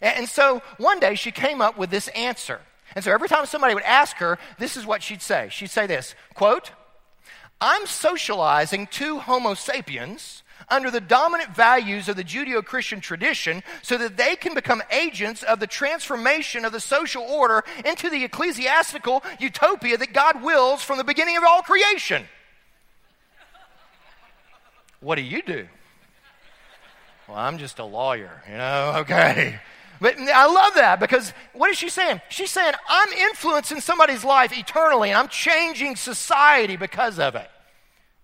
And, 0.00 0.18
and 0.18 0.28
so 0.28 0.62
one 0.78 1.00
day 1.00 1.14
she 1.14 1.32
came 1.32 1.60
up 1.60 1.76
with 1.76 1.90
this 1.90 2.08
answer. 2.08 2.60
And 2.94 3.04
so 3.04 3.12
every 3.12 3.28
time 3.28 3.46
somebody 3.46 3.74
would 3.74 3.84
ask 3.84 4.16
her, 4.16 4.38
this 4.58 4.76
is 4.76 4.84
what 4.84 5.02
she'd 5.02 5.22
say. 5.22 5.48
She'd 5.50 5.70
say 5.70 5.86
this 5.86 6.14
quote, 6.34 6.72
I'm 7.60 7.86
socializing 7.86 8.86
two 8.86 9.18
Homo 9.18 9.54
sapiens 9.54 10.42
under 10.70 10.90
the 10.90 11.00
dominant 11.00 11.54
values 11.54 12.08
of 12.08 12.16
the 12.16 12.24
Judeo 12.24 12.64
Christian 12.64 13.00
tradition 13.00 13.62
so 13.82 13.98
that 13.98 14.16
they 14.16 14.36
can 14.36 14.54
become 14.54 14.82
agents 14.90 15.42
of 15.42 15.60
the 15.60 15.66
transformation 15.66 16.64
of 16.64 16.72
the 16.72 16.80
social 16.80 17.22
order 17.22 17.64
into 17.84 18.08
the 18.08 18.24
ecclesiastical 18.24 19.22
utopia 19.38 19.96
that 19.96 20.12
God 20.12 20.42
wills 20.42 20.82
from 20.82 20.98
the 20.98 21.04
beginning 21.04 21.36
of 21.36 21.44
all 21.44 21.62
creation. 21.62 22.24
what 25.00 25.16
do 25.16 25.22
you 25.22 25.42
do? 25.42 25.66
Well, 27.28 27.38
I'm 27.38 27.58
just 27.58 27.78
a 27.78 27.84
lawyer, 27.84 28.42
you 28.50 28.56
know, 28.56 28.94
okay. 28.98 29.60
But 30.00 30.18
I 30.18 30.46
love 30.46 30.74
that 30.74 30.98
because 30.98 31.32
what 31.52 31.70
is 31.70 31.76
she 31.76 31.90
saying? 31.90 32.22
She's 32.30 32.50
saying, 32.50 32.72
I'm 32.88 33.12
influencing 33.12 33.80
somebody's 33.80 34.24
life 34.24 34.56
eternally 34.56 35.10
and 35.10 35.18
I'm 35.18 35.28
changing 35.28 35.96
society 35.96 36.76
because 36.76 37.18
of 37.18 37.34
it. 37.34 37.50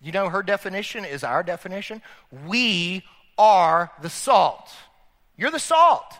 You 0.07 0.13
know, 0.13 0.29
her 0.29 0.45
definition 0.45 1.05
is 1.05 1.25
our 1.25 1.43
definition. 1.43 2.01
We 2.47 3.03
are 3.37 3.91
the 4.01 4.09
salt. 4.09 4.71
You're 5.37 5.51
the 5.51 5.59
salt. 5.59 6.15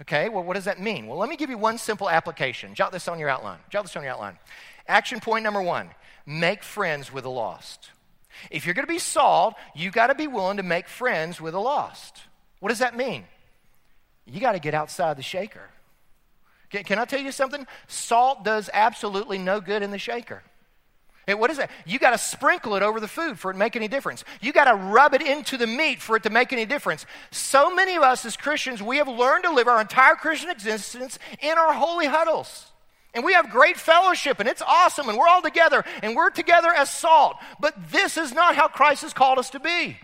Okay, 0.00 0.28
well, 0.28 0.44
what 0.44 0.54
does 0.54 0.66
that 0.66 0.80
mean? 0.80 1.08
Well, 1.08 1.18
let 1.18 1.28
me 1.28 1.36
give 1.36 1.50
you 1.50 1.58
one 1.58 1.78
simple 1.78 2.08
application. 2.08 2.74
Jot 2.74 2.92
this 2.92 3.08
on 3.08 3.18
your 3.18 3.28
outline. 3.28 3.58
Jot 3.70 3.82
this 3.82 3.96
on 3.96 4.04
your 4.04 4.12
outline. 4.12 4.38
Action 4.86 5.18
point 5.18 5.42
number 5.42 5.60
one 5.60 5.90
make 6.26 6.62
friends 6.62 7.12
with 7.12 7.24
the 7.24 7.30
lost. 7.30 7.90
If 8.52 8.64
you're 8.64 8.74
going 8.74 8.86
to 8.86 8.92
be 8.92 9.00
salt, 9.00 9.54
you 9.74 9.90
got 9.90 10.06
to 10.06 10.14
be 10.14 10.28
willing 10.28 10.58
to 10.58 10.62
make 10.62 10.86
friends 10.86 11.40
with 11.40 11.54
the 11.54 11.60
lost. 11.60 12.22
What 12.60 12.68
does 12.68 12.78
that 12.78 12.96
mean? 12.96 13.24
you 14.30 14.40
got 14.40 14.52
to 14.52 14.58
get 14.58 14.74
outside 14.74 15.16
the 15.16 15.22
shaker. 15.22 15.70
Can, 16.70 16.84
can 16.84 16.98
I 16.98 17.04
tell 17.04 17.20
you 17.20 17.32
something? 17.32 17.66
Salt 17.86 18.44
does 18.44 18.70
absolutely 18.72 19.38
no 19.38 19.60
good 19.60 19.82
in 19.82 19.90
the 19.90 19.98
shaker. 19.98 20.42
And 21.28 21.38
what 21.38 21.50
is 21.50 21.58
that? 21.58 21.70
You 21.84 21.98
got 21.98 22.12
to 22.12 22.18
sprinkle 22.18 22.74
it 22.74 22.82
over 22.82 23.00
the 23.00 23.06
food 23.06 23.38
for 23.38 23.50
it 23.50 23.54
to 23.54 23.58
make 23.58 23.76
any 23.76 23.86
difference. 23.86 24.24
You 24.40 24.50
got 24.50 24.64
to 24.64 24.74
rub 24.74 25.12
it 25.12 25.20
into 25.20 25.58
the 25.58 25.66
meat 25.66 26.00
for 26.00 26.16
it 26.16 26.22
to 26.22 26.30
make 26.30 26.54
any 26.54 26.64
difference. 26.64 27.04
So 27.30 27.72
many 27.74 27.96
of 27.96 28.02
us 28.02 28.24
as 28.24 28.34
Christians, 28.34 28.82
we 28.82 28.96
have 28.96 29.08
learned 29.08 29.44
to 29.44 29.52
live 29.52 29.68
our 29.68 29.78
entire 29.78 30.14
Christian 30.14 30.48
existence 30.48 31.18
in 31.40 31.58
our 31.58 31.74
holy 31.74 32.06
huddles. 32.06 32.72
And 33.12 33.24
we 33.24 33.34
have 33.34 33.50
great 33.50 33.76
fellowship, 33.76 34.40
and 34.40 34.48
it's 34.48 34.62
awesome, 34.62 35.10
and 35.10 35.18
we're 35.18 35.28
all 35.28 35.42
together, 35.42 35.84
and 36.02 36.16
we're 36.16 36.30
together 36.30 36.70
as 36.74 36.88
salt. 36.88 37.36
But 37.60 37.74
this 37.90 38.16
is 38.16 38.32
not 38.32 38.56
how 38.56 38.68
Christ 38.68 39.02
has 39.02 39.12
called 39.12 39.38
us 39.38 39.50
to 39.50 39.60
be. 39.60 39.98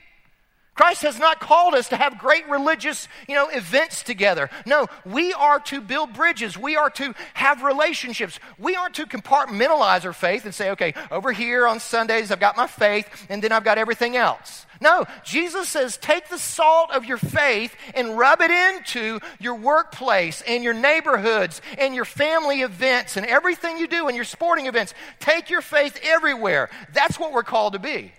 Christ 0.75 1.03
has 1.03 1.21
not 1.21 1.39
called 1.39 1.75
us 1.75 1.89
to 1.91 1.97
have 1.97 2.19
great 2.19 2.49
religious, 2.49 3.07
you 3.29 3.35
know, 3.35 3.49
events 3.49 4.03
together. 4.03 4.51
No, 4.67 4.89
we 5.05 5.33
are 5.33 5.61
to 5.61 5.81
build 5.81 6.13
bridges. 6.13 6.59
We 6.59 6.75
are 6.77 6.91
to 6.91 7.15
have 7.35 7.63
relationships. 7.63 8.41
We 8.59 8.75
aren't 8.75 8.95
to 8.97 9.07
compartmentalize 9.07 10.05
our 10.05 10.13
faith 10.13 10.45
and 10.45 10.55
say, 10.55 10.71
okay, 10.71 10.95
over 11.13 11.31
here 11.31 11.69
on 11.69 11.79
Sundays 11.79 12.33
I've 12.33 12.41
got 12.41 12.57
my 12.57 12.67
faith 12.67 13.09
and 13.29 13.41
then 13.41 13.53
I've 13.53 13.63
got 13.63 13.79
everything 13.79 14.17
else. 14.17 14.67
No, 14.81 15.05
Jesus 15.23 15.69
says 15.69 15.97
take 15.97 16.29
the 16.29 16.39
salt 16.39 16.91
of 16.91 17.05
your 17.05 17.19
faith 17.19 17.75
and 17.95 18.19
rub 18.19 18.41
it 18.41 18.51
into 18.51 19.21
your 19.39 19.55
workplace 19.55 20.43
and 20.43 20.65
your 20.65 20.75
neighborhoods 20.75 21.63
and 21.79 21.95
your 21.95 22.05
family 22.05 22.63
events 22.63 23.17
and 23.17 23.25
everything 23.25 23.79
you 23.79 23.87
do 23.87 24.09
and 24.09 24.17
your 24.17 24.25
sporting 24.25 24.67
events. 24.67 24.93
Take 25.21 25.51
your 25.51 25.63
faith 25.63 26.01
everywhere. 26.03 26.69
That's 26.93 27.19
what 27.19 27.33
we're 27.33 27.45
called 27.45 27.75
to 27.75 27.79
be. 27.79 28.13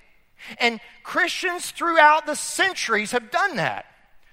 And 0.59 0.79
Christians 1.03 1.71
throughout 1.71 2.25
the 2.25 2.35
centuries 2.35 3.11
have 3.11 3.31
done 3.31 3.55
that. 3.55 3.85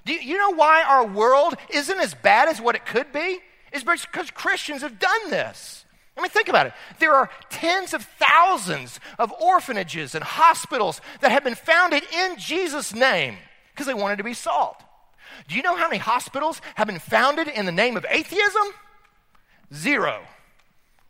Do 0.05 0.13
you 0.13 0.37
know 0.37 0.55
why 0.55 0.83
our 0.83 1.07
world 1.07 1.55
isn't 1.71 1.99
as 1.99 2.15
bad 2.15 2.49
as 2.49 2.61
what 2.61 2.75
it 2.75 2.87
could 2.87 3.13
be? 3.13 3.41
It's 3.73 3.85
because 3.85 4.31
Christians 4.31 4.83
have 4.83 4.99
done 4.99 5.31
this. 5.31 5.85
I 6.17 6.21
mean, 6.21 6.31
think 6.31 6.49
about 6.49 6.67
it. 6.67 6.73
There 6.99 7.15
are 7.15 7.31
tens 7.49 7.95
of 7.95 8.03
thousands 8.19 9.01
of 9.19 9.33
orphanages 9.33 10.15
and 10.15 10.23
hospitals 10.23 11.01
that 11.21 11.31
have 11.31 11.45
been 11.45 11.55
founded 11.55 12.03
in 12.13 12.37
Jesus' 12.39 12.95
name 12.95 13.37
because 13.73 13.87
they 13.87 13.95
wanted 13.95 14.17
to 14.17 14.25
be 14.25 14.35
salt. 14.35 14.77
Do 15.49 15.57
you 15.57 15.63
know 15.63 15.77
how 15.77 15.89
many 15.89 15.99
hospitals 15.99 16.61
have 16.75 16.87
been 16.87 16.99
founded 16.99 17.49
in 17.49 17.65
the 17.65 17.73
name 17.73 17.97
of 17.97 18.05
atheism? 18.11 18.63
Zero. 19.73 20.21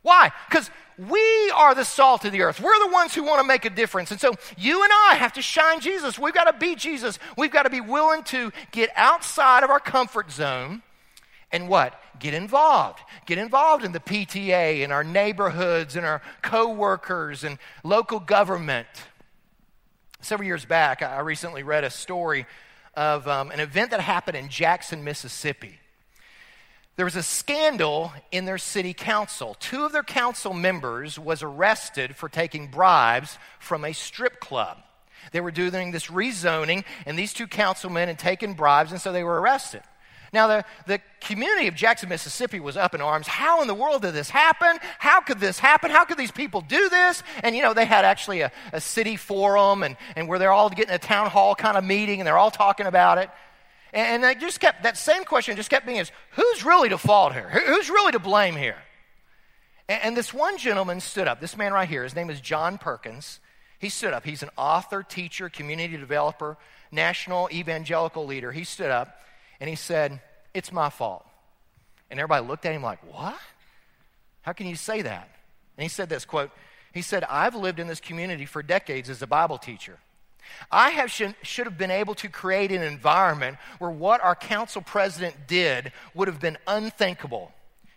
Why? 0.02 0.32
Because 0.48 0.70
we 0.98 1.50
are 1.54 1.74
the 1.74 1.84
salt 1.84 2.24
of 2.24 2.32
the 2.32 2.42
earth. 2.42 2.60
We're 2.60 2.78
the 2.78 2.92
ones 2.92 3.14
who 3.14 3.22
want 3.22 3.40
to 3.40 3.46
make 3.46 3.64
a 3.64 3.70
difference. 3.70 4.10
And 4.10 4.20
so 4.20 4.34
you 4.56 4.82
and 4.82 4.92
I 4.92 5.14
have 5.14 5.32
to 5.34 5.42
shine 5.42 5.80
Jesus. 5.80 6.18
We've 6.18 6.34
got 6.34 6.44
to 6.44 6.58
be 6.58 6.74
Jesus. 6.74 7.18
We've 7.36 7.50
got 7.50 7.62
to 7.62 7.70
be 7.70 7.80
willing 7.80 8.24
to 8.24 8.52
get 8.72 8.90
outside 8.96 9.62
of 9.62 9.70
our 9.70 9.80
comfort 9.80 10.30
zone 10.30 10.82
and 11.52 11.68
what? 11.68 12.00
Get 12.18 12.34
involved. 12.34 13.00
Get 13.26 13.38
involved 13.38 13.84
in 13.84 13.92
the 13.92 14.00
PTA, 14.00 14.80
in 14.80 14.90
our 14.90 15.04
neighborhoods, 15.04 15.96
in 15.96 16.04
our 16.04 16.22
co-workers, 16.40 17.44
and 17.44 17.58
local 17.84 18.20
government. 18.20 18.88
Several 20.22 20.46
years 20.46 20.64
back, 20.64 21.02
I 21.02 21.20
recently 21.20 21.62
read 21.62 21.84
a 21.84 21.90
story 21.90 22.46
of 22.94 23.28
um, 23.28 23.50
an 23.50 23.60
event 23.60 23.90
that 23.90 24.00
happened 24.00 24.36
in 24.36 24.48
Jackson, 24.48 25.04
Mississippi 25.04 25.78
there 26.96 27.06
was 27.06 27.16
a 27.16 27.22
scandal 27.22 28.12
in 28.30 28.44
their 28.44 28.58
city 28.58 28.92
council. 28.92 29.56
Two 29.58 29.84
of 29.84 29.92
their 29.92 30.02
council 30.02 30.52
members 30.52 31.18
was 31.18 31.42
arrested 31.42 32.14
for 32.16 32.28
taking 32.28 32.68
bribes 32.68 33.38
from 33.58 33.84
a 33.84 33.92
strip 33.92 34.40
club. 34.40 34.78
They 35.30 35.40
were 35.40 35.50
doing 35.50 35.92
this 35.92 36.08
rezoning, 36.08 36.84
and 37.06 37.18
these 37.18 37.32
two 37.32 37.46
councilmen 37.46 38.08
had 38.08 38.18
taken 38.18 38.54
bribes, 38.54 38.92
and 38.92 39.00
so 39.00 39.12
they 39.12 39.24
were 39.24 39.40
arrested. 39.40 39.82
Now, 40.32 40.46
the, 40.46 40.64
the 40.86 41.00
community 41.20 41.68
of 41.68 41.74
Jackson, 41.74 42.08
Mississippi 42.08 42.58
was 42.58 42.76
up 42.76 42.94
in 42.94 43.02
arms. 43.02 43.26
How 43.26 43.60
in 43.60 43.68
the 43.68 43.74
world 43.74 44.00
did 44.00 44.14
this 44.14 44.30
happen? 44.30 44.78
How 44.98 45.20
could 45.20 45.38
this 45.40 45.58
happen? 45.58 45.90
How 45.90 46.06
could 46.06 46.16
these 46.16 46.30
people 46.30 46.62
do 46.62 46.88
this? 46.88 47.22
And, 47.42 47.54
you 47.54 47.60
know, 47.60 47.74
they 47.74 47.84
had 47.84 48.06
actually 48.06 48.40
a, 48.40 48.50
a 48.72 48.80
city 48.80 49.16
forum 49.16 49.82
and, 49.82 49.96
and 50.16 50.28
where 50.28 50.38
they're 50.38 50.50
all 50.50 50.70
getting 50.70 50.94
a 50.94 50.98
town 50.98 51.28
hall 51.28 51.54
kind 51.54 51.76
of 51.76 51.84
meeting 51.84 52.20
and 52.20 52.26
they're 52.26 52.38
all 52.38 52.50
talking 52.50 52.86
about 52.86 53.18
it. 53.18 53.28
And 53.92 54.24
I 54.24 54.34
just 54.34 54.58
kept, 54.58 54.84
that 54.84 54.96
same 54.96 55.24
question 55.24 55.54
just 55.56 55.68
kept 55.68 55.84
being 55.84 55.98
is, 55.98 56.10
who's 56.30 56.64
really 56.64 56.88
to 56.88 56.98
fault 56.98 57.34
here? 57.34 57.48
Who's 57.48 57.90
really 57.90 58.12
to 58.12 58.18
blame 58.18 58.56
here? 58.56 58.78
And 59.88 60.16
this 60.16 60.32
one 60.32 60.56
gentleman 60.56 61.00
stood 61.00 61.28
up, 61.28 61.40
this 61.40 61.56
man 61.56 61.72
right 61.72 61.88
here, 61.88 62.02
his 62.02 62.14
name 62.14 62.30
is 62.30 62.40
John 62.40 62.78
Perkins. 62.78 63.40
He 63.78 63.88
stood 63.88 64.14
up. 64.14 64.24
He's 64.24 64.42
an 64.42 64.50
author, 64.56 65.02
teacher, 65.02 65.48
community 65.48 65.96
developer, 65.96 66.56
national 66.92 67.48
evangelical 67.52 68.24
leader. 68.24 68.52
He 68.52 68.64
stood 68.64 68.90
up 68.90 69.20
and 69.60 69.68
he 69.68 69.74
said, 69.74 70.20
It's 70.54 70.70
my 70.70 70.88
fault. 70.88 71.26
And 72.08 72.20
everybody 72.20 72.46
looked 72.46 72.64
at 72.64 72.72
him 72.72 72.82
like, 72.82 73.00
What? 73.12 73.36
How 74.42 74.52
can 74.52 74.68
you 74.68 74.76
say 74.76 75.02
that? 75.02 75.28
And 75.76 75.82
he 75.82 75.88
said 75.88 76.08
this 76.08 76.24
quote, 76.24 76.50
he 76.92 77.02
said, 77.02 77.24
I've 77.24 77.54
lived 77.54 77.80
in 77.80 77.86
this 77.86 78.00
community 78.00 78.44
for 78.44 78.62
decades 78.62 79.08
as 79.08 79.22
a 79.22 79.26
Bible 79.26 79.58
teacher. 79.58 79.98
I 80.70 80.90
have 80.90 81.10
should, 81.10 81.34
should 81.42 81.66
have 81.66 81.78
been 81.78 81.90
able 81.90 82.14
to 82.16 82.28
create 82.28 82.72
an 82.72 82.82
environment 82.82 83.58
where 83.78 83.90
what 83.90 84.22
our 84.22 84.34
council 84.34 84.82
president 84.82 85.46
did 85.46 85.92
would 86.14 86.28
have 86.28 86.40
been 86.40 86.58
unthinkable. 86.66 87.52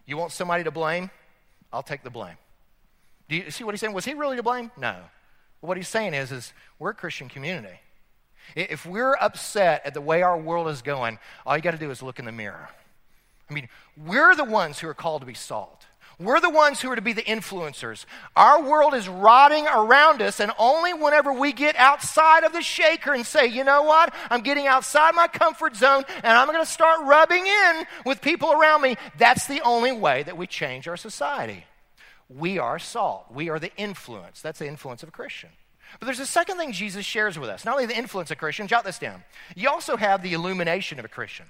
You 0.05 0.17
want 0.17 0.31
somebody 0.31 0.63
to 0.63 0.71
blame? 0.71 1.09
I'll 1.71 1.83
take 1.83 2.03
the 2.03 2.09
blame. 2.09 2.37
Do 3.27 3.35
you 3.35 3.49
see 3.51 3.63
what 3.63 3.73
he's 3.73 3.81
saying? 3.81 3.93
Was 3.93 4.05
he 4.05 4.13
really 4.13 4.37
to 4.37 4.43
blame? 4.43 4.71
No. 4.77 4.97
What 5.61 5.77
he's 5.77 5.87
saying 5.87 6.13
is, 6.13 6.31
is 6.31 6.53
we're 6.77 6.91
a 6.91 6.95
Christian 6.95 7.27
community. 7.27 7.79
If 8.55 8.85
we're 8.85 9.15
upset 9.15 9.81
at 9.85 9.93
the 9.93 10.01
way 10.01 10.21
our 10.21 10.37
world 10.37 10.67
is 10.67 10.81
going, 10.81 11.17
all 11.45 11.55
you 11.55 11.63
got 11.63 11.71
to 11.71 11.77
do 11.77 11.89
is 11.89 12.03
look 12.03 12.19
in 12.19 12.25
the 12.25 12.31
mirror. 12.31 12.69
I 13.49 13.53
mean, 13.53 13.69
we're 13.97 14.35
the 14.35 14.43
ones 14.43 14.79
who 14.79 14.87
are 14.87 14.93
called 14.93 15.21
to 15.21 15.25
be 15.25 15.33
salt. 15.33 15.85
We're 16.17 16.39
the 16.39 16.49
ones 16.49 16.79
who 16.79 16.89
are 16.91 16.95
to 16.95 17.01
be 17.01 17.13
the 17.13 17.21
influencers. 17.23 18.05
Our 18.35 18.63
world 18.63 18.93
is 18.93 19.09
rotting 19.09 19.67
around 19.67 20.21
us, 20.21 20.39
and 20.39 20.51
only 20.57 20.93
whenever 20.93 21.33
we 21.33 21.51
get 21.51 21.75
outside 21.75 22.43
of 22.43 22.53
the 22.53 22.61
shaker 22.61 23.13
and 23.13 23.25
say, 23.25 23.47
you 23.47 23.63
know 23.63 23.83
what, 23.83 24.13
I'm 24.29 24.41
getting 24.41 24.67
outside 24.67 25.13
my 25.13 25.27
comfort 25.27 25.75
zone 25.75 26.03
and 26.23 26.37
I'm 26.37 26.47
going 26.47 26.59
to 26.59 26.65
start 26.65 27.05
rubbing 27.05 27.45
in 27.45 27.85
with 28.05 28.21
people 28.21 28.51
around 28.51 28.81
me, 28.81 28.95
that's 29.17 29.47
the 29.47 29.61
only 29.61 29.91
way 29.91 30.23
that 30.23 30.37
we 30.37 30.47
change 30.47 30.87
our 30.87 30.97
society. 30.97 31.65
We 32.29 32.59
are 32.59 32.79
salt, 32.79 33.25
we 33.31 33.49
are 33.49 33.59
the 33.59 33.75
influence. 33.75 34.41
That's 34.41 34.59
the 34.59 34.67
influence 34.67 35.03
of 35.03 35.09
a 35.09 35.11
Christian. 35.11 35.49
But 35.99 36.07
there's 36.07 36.19
a 36.19 36.25
second 36.25 36.57
thing 36.57 36.71
Jesus 36.71 37.05
shares 37.05 37.37
with 37.37 37.49
us. 37.49 37.65
Not 37.65 37.73
only 37.73 37.85
the 37.85 37.97
influence 37.97 38.31
of 38.31 38.37
a 38.37 38.39
Christian, 38.39 38.67
jot 38.67 38.83
this 38.83 38.99
down. 38.99 39.23
You 39.55 39.69
also 39.69 39.97
have 39.97 40.23
the 40.23 40.33
illumination 40.33 40.97
of 40.99 41.05
a 41.05 41.09
Christian. 41.09 41.45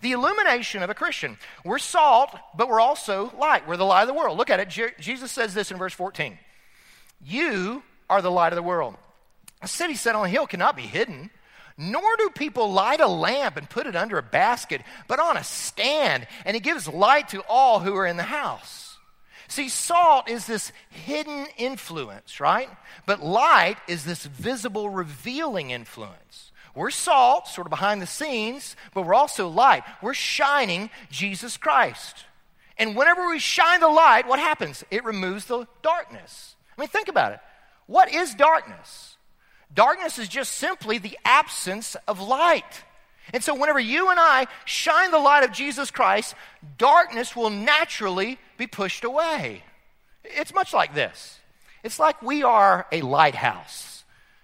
The 0.00 0.12
illumination 0.12 0.82
of 0.82 0.90
a 0.90 0.94
Christian. 0.94 1.38
We're 1.64 1.78
salt, 1.78 2.30
but 2.56 2.68
we're 2.68 2.80
also 2.80 3.32
light. 3.38 3.66
We're 3.66 3.76
the 3.76 3.84
light 3.84 4.02
of 4.02 4.08
the 4.08 4.14
world. 4.14 4.38
Look 4.38 4.50
at 4.50 4.60
it. 4.60 4.68
Je- 4.68 4.94
Jesus 5.00 5.32
says 5.32 5.54
this 5.54 5.70
in 5.70 5.78
verse 5.78 5.94
14 5.94 6.38
You 7.24 7.82
are 8.08 8.22
the 8.22 8.30
light 8.30 8.52
of 8.52 8.56
the 8.56 8.62
world. 8.62 8.96
A 9.62 9.68
city 9.68 9.94
set 9.94 10.14
on 10.14 10.26
a 10.26 10.28
hill 10.28 10.46
cannot 10.46 10.76
be 10.76 10.82
hidden. 10.82 11.30
Nor 11.78 12.16
do 12.16 12.30
people 12.30 12.72
light 12.72 13.00
a 13.00 13.06
lamp 13.06 13.56
and 13.58 13.68
put 13.68 13.86
it 13.86 13.94
under 13.94 14.16
a 14.16 14.22
basket, 14.22 14.80
but 15.08 15.20
on 15.20 15.36
a 15.36 15.44
stand, 15.44 16.26
and 16.46 16.56
it 16.56 16.62
gives 16.62 16.88
light 16.88 17.28
to 17.28 17.42
all 17.48 17.80
who 17.80 17.94
are 17.96 18.06
in 18.06 18.16
the 18.16 18.22
house. 18.22 18.96
See, 19.48 19.68
salt 19.68 20.28
is 20.28 20.46
this 20.46 20.72
hidden 20.90 21.46
influence, 21.56 22.40
right? 22.40 22.68
But 23.04 23.22
light 23.22 23.76
is 23.86 24.04
this 24.04 24.24
visible, 24.24 24.88
revealing 24.88 25.70
influence. 25.70 26.45
We're 26.76 26.90
salt, 26.90 27.48
sort 27.48 27.66
of 27.66 27.70
behind 27.70 28.02
the 28.02 28.06
scenes, 28.06 28.76
but 28.92 29.06
we're 29.06 29.14
also 29.14 29.48
light. 29.48 29.82
We're 30.02 30.14
shining 30.14 30.90
Jesus 31.10 31.56
Christ. 31.56 32.24
And 32.76 32.94
whenever 32.94 33.26
we 33.28 33.38
shine 33.38 33.80
the 33.80 33.88
light, 33.88 34.28
what 34.28 34.38
happens? 34.38 34.84
It 34.90 35.02
removes 35.02 35.46
the 35.46 35.66
darkness. 35.82 36.54
I 36.76 36.80
mean, 36.80 36.88
think 36.88 37.08
about 37.08 37.32
it. 37.32 37.40
What 37.86 38.12
is 38.12 38.34
darkness? 38.34 39.16
Darkness 39.72 40.18
is 40.18 40.28
just 40.28 40.52
simply 40.52 40.98
the 40.98 41.18
absence 41.24 41.96
of 42.06 42.20
light. 42.20 42.84
And 43.32 43.42
so, 43.42 43.54
whenever 43.54 43.80
you 43.80 44.10
and 44.10 44.20
I 44.20 44.46
shine 44.66 45.10
the 45.10 45.18
light 45.18 45.44
of 45.44 45.52
Jesus 45.52 45.90
Christ, 45.90 46.34
darkness 46.78 47.34
will 47.34 47.50
naturally 47.50 48.38
be 48.58 48.66
pushed 48.66 49.02
away. 49.02 49.64
It's 50.24 50.54
much 50.54 50.74
like 50.74 50.94
this 50.94 51.40
it's 51.82 51.98
like 51.98 52.20
we 52.22 52.42
are 52.42 52.86
a 52.92 53.00
lighthouse. 53.00 53.95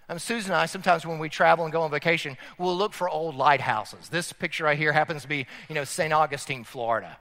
Um, 0.09 0.19
Susan 0.19 0.53
and 0.53 0.61
I, 0.61 0.67
sometimes 0.67 1.07
when 1.07 1.19
we 1.19 1.29
travel 1.29 1.65
and 1.65 1.73
go 1.73 1.83
on 1.83 1.91
vacation, 1.91 2.37
we'll 2.59 2.77
look 2.77 2.93
for 2.93 3.09
old 3.09 3.37
lighthouses. 3.37 4.09
This 4.09 4.33
picture 4.33 4.65
right 4.65 4.77
here 4.77 4.93
happens 4.93 5.23
to 5.23 5.29
be, 5.29 5.47
you 5.69 5.75
know, 5.75 5.85
St. 5.85 6.13
Augustine, 6.13 6.65
Florida. 6.65 7.17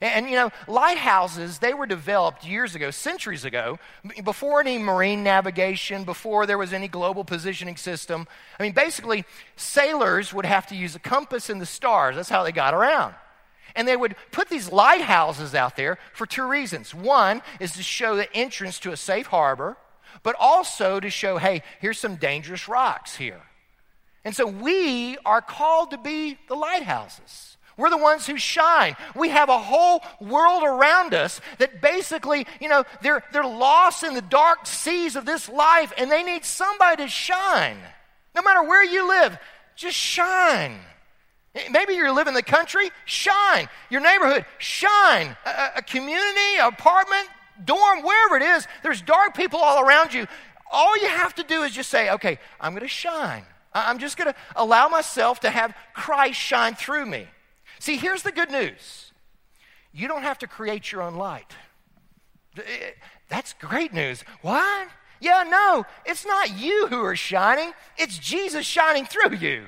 And, 0.00 0.14
and, 0.14 0.28
you 0.28 0.36
know, 0.36 0.50
lighthouses, 0.66 1.58
they 1.58 1.74
were 1.74 1.86
developed 1.86 2.44
years 2.44 2.74
ago, 2.74 2.90
centuries 2.90 3.44
ago, 3.44 3.78
before 4.24 4.60
any 4.60 4.78
marine 4.78 5.22
navigation, 5.22 6.04
before 6.04 6.46
there 6.46 6.58
was 6.58 6.72
any 6.72 6.88
global 6.88 7.22
positioning 7.22 7.76
system. 7.76 8.26
I 8.58 8.62
mean, 8.62 8.72
basically, 8.72 9.24
sailors 9.56 10.34
would 10.34 10.46
have 10.46 10.66
to 10.68 10.74
use 10.74 10.96
a 10.96 11.00
compass 11.00 11.48
and 11.48 11.60
the 11.60 11.66
stars. 11.66 12.16
That's 12.16 12.28
how 12.28 12.42
they 12.42 12.52
got 12.52 12.74
around. 12.74 13.14
And 13.76 13.86
they 13.86 13.96
would 13.96 14.16
put 14.32 14.48
these 14.48 14.72
lighthouses 14.72 15.54
out 15.54 15.76
there 15.76 15.98
for 16.12 16.26
two 16.26 16.46
reasons. 16.46 16.94
One 16.94 17.40
is 17.60 17.72
to 17.74 17.82
show 17.82 18.16
the 18.16 18.34
entrance 18.34 18.78
to 18.80 18.92
a 18.92 18.96
safe 18.96 19.28
harbor 19.28 19.76
but 20.22 20.36
also 20.38 21.00
to 21.00 21.10
show, 21.10 21.38
hey, 21.38 21.62
here's 21.80 21.98
some 21.98 22.16
dangerous 22.16 22.68
rocks 22.68 23.16
here. 23.16 23.42
And 24.24 24.34
so 24.34 24.46
we 24.46 25.16
are 25.24 25.40
called 25.40 25.90
to 25.90 25.98
be 25.98 26.38
the 26.48 26.54
lighthouses. 26.54 27.56
We're 27.76 27.90
the 27.90 27.96
ones 27.98 28.26
who 28.26 28.36
shine. 28.36 28.96
We 29.14 29.30
have 29.30 29.48
a 29.48 29.58
whole 29.58 30.02
world 30.20 30.62
around 30.62 31.14
us 31.14 31.40
that 31.58 31.80
basically, 31.80 32.46
you 32.60 32.68
know, 32.68 32.84
they're, 33.00 33.24
they're 33.32 33.44
lost 33.44 34.04
in 34.04 34.14
the 34.14 34.22
dark 34.22 34.66
seas 34.66 35.16
of 35.16 35.24
this 35.24 35.48
life 35.48 35.92
and 35.96 36.10
they 36.10 36.22
need 36.22 36.44
somebody 36.44 37.04
to 37.04 37.08
shine. 37.08 37.78
No 38.34 38.42
matter 38.42 38.62
where 38.62 38.84
you 38.84 39.08
live, 39.08 39.38
just 39.74 39.96
shine. 39.96 40.78
Maybe 41.70 41.94
you 41.94 42.10
live 42.12 42.28
in 42.28 42.34
the 42.34 42.42
country, 42.42 42.90
shine. 43.04 43.68
Your 43.90 44.00
neighborhood, 44.00 44.46
shine. 44.58 45.36
A, 45.44 45.70
a 45.76 45.82
community, 45.82 46.56
apartment, 46.60 47.28
dorm, 47.64 48.02
wherever 48.02 48.36
it 48.36 48.42
is, 48.42 48.66
there's 48.82 49.02
dark 49.02 49.36
people 49.36 49.58
all 49.58 49.82
around 49.82 50.12
you. 50.12 50.26
All 50.70 50.96
you 50.96 51.08
have 51.08 51.34
to 51.34 51.42
do 51.42 51.62
is 51.62 51.72
just 51.72 51.90
say, 51.90 52.10
okay, 52.10 52.38
I'm 52.60 52.72
going 52.72 52.82
to 52.82 52.88
shine. 52.88 53.44
I'm 53.74 53.98
just 53.98 54.16
going 54.16 54.32
to 54.32 54.38
allow 54.56 54.88
myself 54.88 55.40
to 55.40 55.50
have 55.50 55.74
Christ 55.94 56.38
shine 56.38 56.74
through 56.74 57.06
me. 57.06 57.26
See, 57.78 57.96
here's 57.96 58.22
the 58.22 58.32
good 58.32 58.50
news 58.50 59.12
you 59.92 60.08
don't 60.08 60.22
have 60.22 60.38
to 60.38 60.46
create 60.46 60.90
your 60.90 61.02
own 61.02 61.14
light. 61.14 61.52
Eh, 62.56 62.90
that's 63.28 63.52
great 63.54 63.92
news. 63.92 64.24
What? 64.40 64.88
Yeah, 65.20 65.44
no, 65.48 65.84
it's 66.04 66.26
not 66.26 66.58
you 66.58 66.88
who 66.88 67.02
are 67.04 67.16
shining, 67.16 67.72
it's 67.96 68.18
Jesus 68.18 68.66
shining 68.66 69.06
through 69.06 69.36
you. 69.36 69.66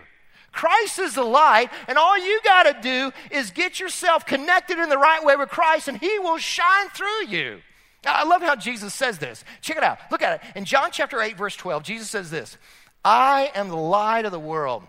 Christ 0.51 0.99
is 0.99 1.15
the 1.15 1.25
light, 1.25 1.71
and 1.89 1.99
all 1.99 2.17
you 2.17 2.41
got 2.45 2.63
to 2.65 2.81
do 2.81 3.13
is 3.31 3.51
get 3.51 3.81
yourself 3.81 4.25
connected 4.25 4.79
in 4.79 4.89
the 4.89 4.99
right 4.99 5.25
way 5.25 5.37
with 5.37 5.49
Christ, 5.49 5.89
and 5.89 5.99
He 5.99 6.19
will 6.19 6.39
shine 6.39 6.89
through 6.91 7.27
you. 7.29 7.61
I 8.07 8.25
love 8.25 8.43
how 8.43 8.57
Jesus 8.57 8.95
says 8.95 9.19
this. 9.19 9.45
Check 9.61 9.77
it 9.77 9.83
out. 9.83 9.99
Look 10.11 10.23
at 10.23 10.41
it. 10.43 10.57
In 10.57 10.65
John 10.65 10.91
chapter 10.93 11.21
8, 11.21 11.37
verse 11.37 11.57
12, 11.57 11.83
Jesus 11.83 12.11
says 12.11 12.31
this 12.31 12.57
I 13.05 13.51
am 13.55 13.69
the 13.69 13.77
light 13.77 14.25
of 14.25 14.33
the 14.33 14.41
world. 14.41 14.83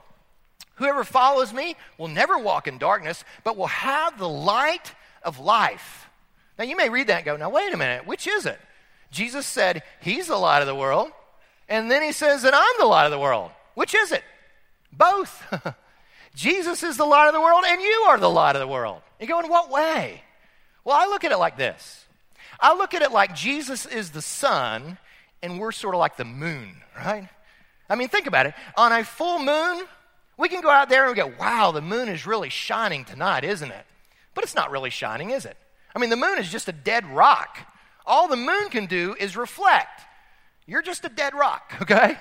Whoever 0.76 1.04
follows 1.04 1.54
me 1.54 1.76
will 1.98 2.08
never 2.08 2.38
walk 2.38 2.68
in 2.68 2.78
darkness, 2.78 3.24
but 3.44 3.58
will 3.58 3.68
have 3.68 4.18
the 4.18 4.28
light 4.28 4.94
of 5.24 5.40
life. 5.40 6.10
Now, 6.58 6.66
you 6.66 6.76
may 6.76 6.90
read 6.90 7.08
that 7.08 7.18
and 7.18 7.26
go, 7.26 7.38
now, 7.38 7.50
wait 7.50 7.74
a 7.74 7.78
minute, 7.78 8.06
which 8.06 8.28
is 8.28 8.46
it? 8.46 8.60
Jesus 9.12 9.46
said, 9.46 9.84
He's 10.02 10.28
the 10.28 10.38
light 10.38 10.62
of 10.62 10.68
the 10.68 10.76
world. 10.76 11.12
And 11.68 11.90
then 11.90 12.02
He 12.02 12.12
says 12.12 12.44
that 12.44 12.54
I'm 12.54 12.80
the 12.80 12.86
light 12.86 13.06
of 13.06 13.12
the 13.12 13.20
world. 13.20 13.52
Which 13.74 13.96
is 13.96 14.12
it? 14.12 14.24
Both. 14.92 15.44
Jesus 16.36 16.84
is 16.84 16.98
the 16.98 17.06
light 17.06 17.28
of 17.28 17.34
the 17.34 17.42
world, 17.42 17.64
and 17.66 17.82
you 17.82 18.06
are 18.08 18.18
the 18.18 18.30
light 18.30 18.56
of 18.56 18.62
the 18.62 18.68
world. 18.68 19.02
You 19.20 19.28
go, 19.28 19.40
in 19.40 19.50
what 19.50 19.72
way? 19.72 20.22
Well, 20.84 20.98
I 20.98 21.08
look 21.08 21.24
at 21.24 21.32
it 21.32 21.38
like 21.38 21.58
this 21.58 22.05
I 22.60 22.76
look 22.76 22.94
at 22.94 23.02
it 23.02 23.12
like 23.12 23.36
Jesus 23.36 23.86
is 23.86 24.12
the 24.12 24.22
sun, 24.22 24.98
and 25.42 25.60
we're 25.60 25.72
sort 25.72 25.96
of 25.96 26.00
like 26.00 26.18
the 26.18 26.26
moon, 26.26 26.82
right? 26.98 27.30
I 27.90 27.96
mean, 27.96 28.08
think 28.08 28.28
about 28.28 28.46
it. 28.46 28.54
On 28.78 28.92
a 28.92 29.04
full 29.04 29.40
moon, 29.40 29.86
we 30.38 30.50
can 30.50 30.62
go 30.62 30.70
out 30.70 30.90
there 30.90 31.08
and 31.08 31.16
go, 31.16 31.32
wow, 31.40 31.72
the 31.72 31.82
moon 31.82 32.10
is 32.10 32.26
really 32.26 32.50
shining 32.50 33.06
tonight, 33.06 33.44
isn't 33.44 33.72
it? 33.72 33.86
But 34.34 34.44
it's 34.44 34.56
not 34.56 34.72
really 34.72 34.90
shining, 34.90 35.30
is 35.32 35.46
it? 35.46 35.58
I 35.96 36.00
mean, 36.00 36.10
the 36.10 36.18
moon 36.18 36.38
is 36.40 36.52
just 36.52 36.68
a 36.68 36.74
dead 36.74 37.06
rock. 37.06 37.60
All 38.06 38.28
the 38.28 38.36
moon 38.36 38.70
can 38.70 38.86
do 38.86 39.16
is 39.20 39.38
reflect. 39.38 40.02
You're 40.66 40.82
just 40.82 41.06
a 41.06 41.10
dead 41.10 41.34
rock, 41.34 41.74
okay? 41.82 42.18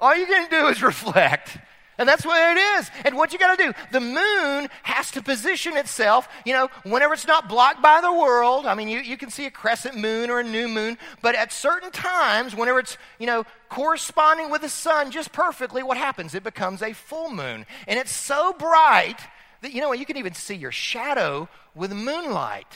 All 0.00 0.16
you 0.16 0.26
can 0.26 0.48
do 0.48 0.68
is 0.68 0.82
reflect. 0.82 1.58
And 1.98 2.08
that's 2.08 2.24
what 2.24 2.56
it 2.56 2.60
is. 2.78 2.90
And 3.04 3.16
what 3.16 3.32
you 3.32 3.38
got 3.38 3.58
to 3.58 3.64
do, 3.64 3.72
the 3.90 4.00
moon 4.00 4.68
has 4.84 5.10
to 5.12 5.22
position 5.22 5.76
itself, 5.76 6.28
you 6.44 6.52
know, 6.52 6.70
whenever 6.84 7.12
it's 7.12 7.26
not 7.26 7.48
blocked 7.48 7.82
by 7.82 8.00
the 8.00 8.12
world. 8.12 8.66
I 8.66 8.74
mean, 8.74 8.88
you, 8.88 9.00
you 9.00 9.16
can 9.16 9.30
see 9.30 9.46
a 9.46 9.50
crescent 9.50 9.96
moon 9.96 10.30
or 10.30 10.40
a 10.40 10.44
new 10.44 10.68
moon, 10.68 10.96
but 11.22 11.34
at 11.34 11.52
certain 11.52 11.90
times, 11.90 12.54
whenever 12.54 12.78
it's, 12.78 12.96
you 13.18 13.26
know, 13.26 13.44
corresponding 13.68 14.48
with 14.48 14.62
the 14.62 14.68
sun 14.68 15.10
just 15.10 15.32
perfectly, 15.32 15.82
what 15.82 15.96
happens? 15.96 16.34
It 16.34 16.44
becomes 16.44 16.82
a 16.82 16.92
full 16.92 17.30
moon. 17.30 17.66
And 17.86 17.98
it's 17.98 18.12
so 18.12 18.52
bright 18.52 19.18
that, 19.62 19.72
you 19.72 19.80
know, 19.80 19.92
you 19.92 20.06
can 20.06 20.16
even 20.16 20.34
see 20.34 20.54
your 20.54 20.72
shadow 20.72 21.48
with 21.74 21.92
moonlight. 21.92 22.72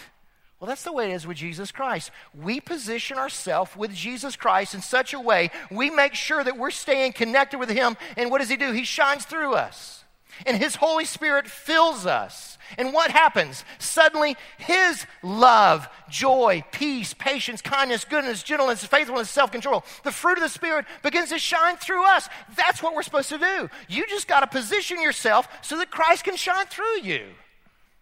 Well, 0.62 0.68
that's 0.68 0.84
the 0.84 0.92
way 0.92 1.10
it 1.10 1.14
is 1.14 1.26
with 1.26 1.38
Jesus 1.38 1.72
Christ. 1.72 2.12
We 2.40 2.60
position 2.60 3.18
ourselves 3.18 3.74
with 3.74 3.92
Jesus 3.92 4.36
Christ 4.36 4.76
in 4.76 4.80
such 4.80 5.12
a 5.12 5.18
way, 5.18 5.50
we 5.72 5.90
make 5.90 6.14
sure 6.14 6.44
that 6.44 6.56
we're 6.56 6.70
staying 6.70 7.14
connected 7.14 7.58
with 7.58 7.68
Him. 7.68 7.96
And 8.16 8.30
what 8.30 8.38
does 8.38 8.48
He 8.48 8.56
do? 8.56 8.70
He 8.70 8.84
shines 8.84 9.24
through 9.24 9.54
us. 9.54 10.04
And 10.46 10.56
His 10.56 10.76
Holy 10.76 11.04
Spirit 11.04 11.48
fills 11.48 12.06
us. 12.06 12.58
And 12.78 12.92
what 12.92 13.10
happens? 13.10 13.64
Suddenly, 13.80 14.36
His 14.56 15.04
love, 15.24 15.88
joy, 16.08 16.62
peace, 16.70 17.12
patience, 17.12 17.60
kindness, 17.60 18.04
goodness, 18.04 18.44
gentleness, 18.44 18.84
faithfulness, 18.84 19.30
self 19.30 19.50
control, 19.50 19.82
the 20.04 20.12
fruit 20.12 20.38
of 20.38 20.44
the 20.44 20.48
Spirit 20.48 20.86
begins 21.02 21.30
to 21.30 21.40
shine 21.40 21.76
through 21.76 22.06
us. 22.06 22.28
That's 22.54 22.80
what 22.80 22.94
we're 22.94 23.02
supposed 23.02 23.30
to 23.30 23.38
do. 23.38 23.68
You 23.88 24.06
just 24.06 24.28
got 24.28 24.40
to 24.40 24.46
position 24.46 25.02
yourself 25.02 25.48
so 25.60 25.78
that 25.78 25.90
Christ 25.90 26.22
can 26.22 26.36
shine 26.36 26.66
through 26.66 27.00
you. 27.00 27.24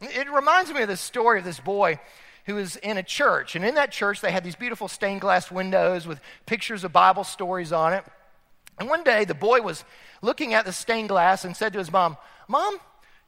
It 0.03 0.31
reminds 0.31 0.70
me 0.73 0.83
of 0.83 0.88
this 0.88 1.01
story 1.01 1.38
of 1.38 1.44
this 1.46 1.61
boy 1.61 1.99
who 2.46 2.55
was 2.57 2.76
in 2.76 2.96
a 2.96 3.03
church. 3.03 3.57
And 3.57 3.64
in 3.64 3.74
that 3.74 3.92
church, 3.92 4.20
they 4.20 4.33
had 4.33 4.44
these 4.44 4.57
beautiful 4.57 4.88
stained 4.88 5.20
glass 5.20 5.50
windows 5.50 6.07
with 6.07 6.20
pictures 6.46 6.85
of 6.85 6.92
Bible 6.92 7.24
stories 7.24 7.72
on 7.72 7.92
it. 7.92 8.05
And 8.79 8.88
one 8.88 9.05
day, 9.05 9.24
the 9.24 9.35
boy 9.35 9.61
was 9.61 9.85
looking 10.22 10.55
at 10.55 10.64
the 10.64 10.72
stained 10.72 11.09
glass 11.09 11.44
and 11.44 11.57
said 11.57 11.72
to 11.74 11.79
his 11.79 11.92
mom, 11.92 12.16
Mom, 12.48 12.79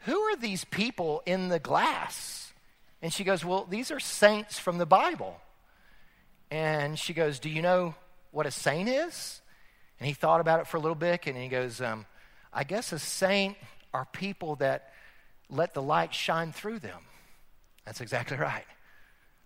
who 0.01 0.19
are 0.19 0.37
these 0.37 0.65
people 0.65 1.23
in 1.27 1.49
the 1.49 1.59
glass? 1.59 2.53
And 3.03 3.13
she 3.13 3.25
goes, 3.25 3.45
Well, 3.45 3.67
these 3.69 3.91
are 3.91 4.01
saints 4.01 4.59
from 4.59 4.79
the 4.79 4.87
Bible. 4.87 5.41
And 6.51 6.99
she 6.99 7.13
goes, 7.13 7.39
Do 7.39 7.51
you 7.51 7.63
know 7.63 7.95
what 8.31 8.47
a 8.47 8.51
saint 8.51 8.89
is? 8.89 9.43
And 10.03 10.09
he 10.09 10.15
thought 10.15 10.41
about 10.41 10.59
it 10.59 10.67
for 10.67 10.79
a 10.79 10.81
little 10.81 10.97
bit 10.97 11.29
and 11.29 11.37
he 11.37 11.47
goes, 11.47 11.81
um, 11.81 12.07
I 12.53 12.65
guess 12.65 12.93
a 12.93 12.99
saint 12.99 13.57
are 13.95 14.05
people 14.05 14.57
that 14.57 14.93
let 15.49 15.75
the 15.75 15.83
light 15.83 16.13
shine 16.13 16.51
through 16.51 16.81
them. 16.81 17.03
That's 17.85 18.01
exactly 18.01 18.37
right. 18.39 18.65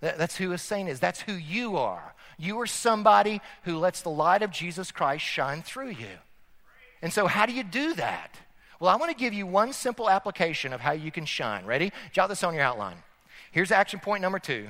That's 0.01 0.37
who 0.37 0.53
a 0.53 0.59
saint 0.59 0.89
is. 0.89 1.01
That's 1.01 1.23
who 1.23 1.33
you 1.33 1.77
are. 1.77 2.15
You 2.39 2.61
are 2.61 2.67
somebody 2.67 3.41
who 3.63 3.79
lets 3.79 4.03
the 4.03 4.11
light 4.11 4.43
of 4.43 4.51
Jesus 4.51 4.93
Christ 4.93 5.25
shine 5.25 5.63
through 5.63 5.91
you. 5.91 6.19
And 7.01 7.13
so, 7.13 7.27
how 7.27 7.47
do 7.47 7.53
you 7.53 7.63
do 7.63 7.95
that? 7.95 8.39
Well, 8.79 8.91
I 8.91 8.97
want 8.97 9.11
to 9.11 9.17
give 9.17 9.33
you 9.33 9.47
one 9.47 9.73
simple 9.73 10.11
application 10.11 10.73
of 10.73 10.81
how 10.81 10.93
you 10.93 11.11
can 11.11 11.25
shine. 11.25 11.65
Ready? 11.65 11.93
Jot 12.13 12.29
this 12.29 12.45
on 12.45 12.55
your 12.55 12.63
outline. 12.63 12.97
Here's 13.53 13.71
action 13.71 14.01
point 14.01 14.23
number 14.23 14.39
two 14.39 14.69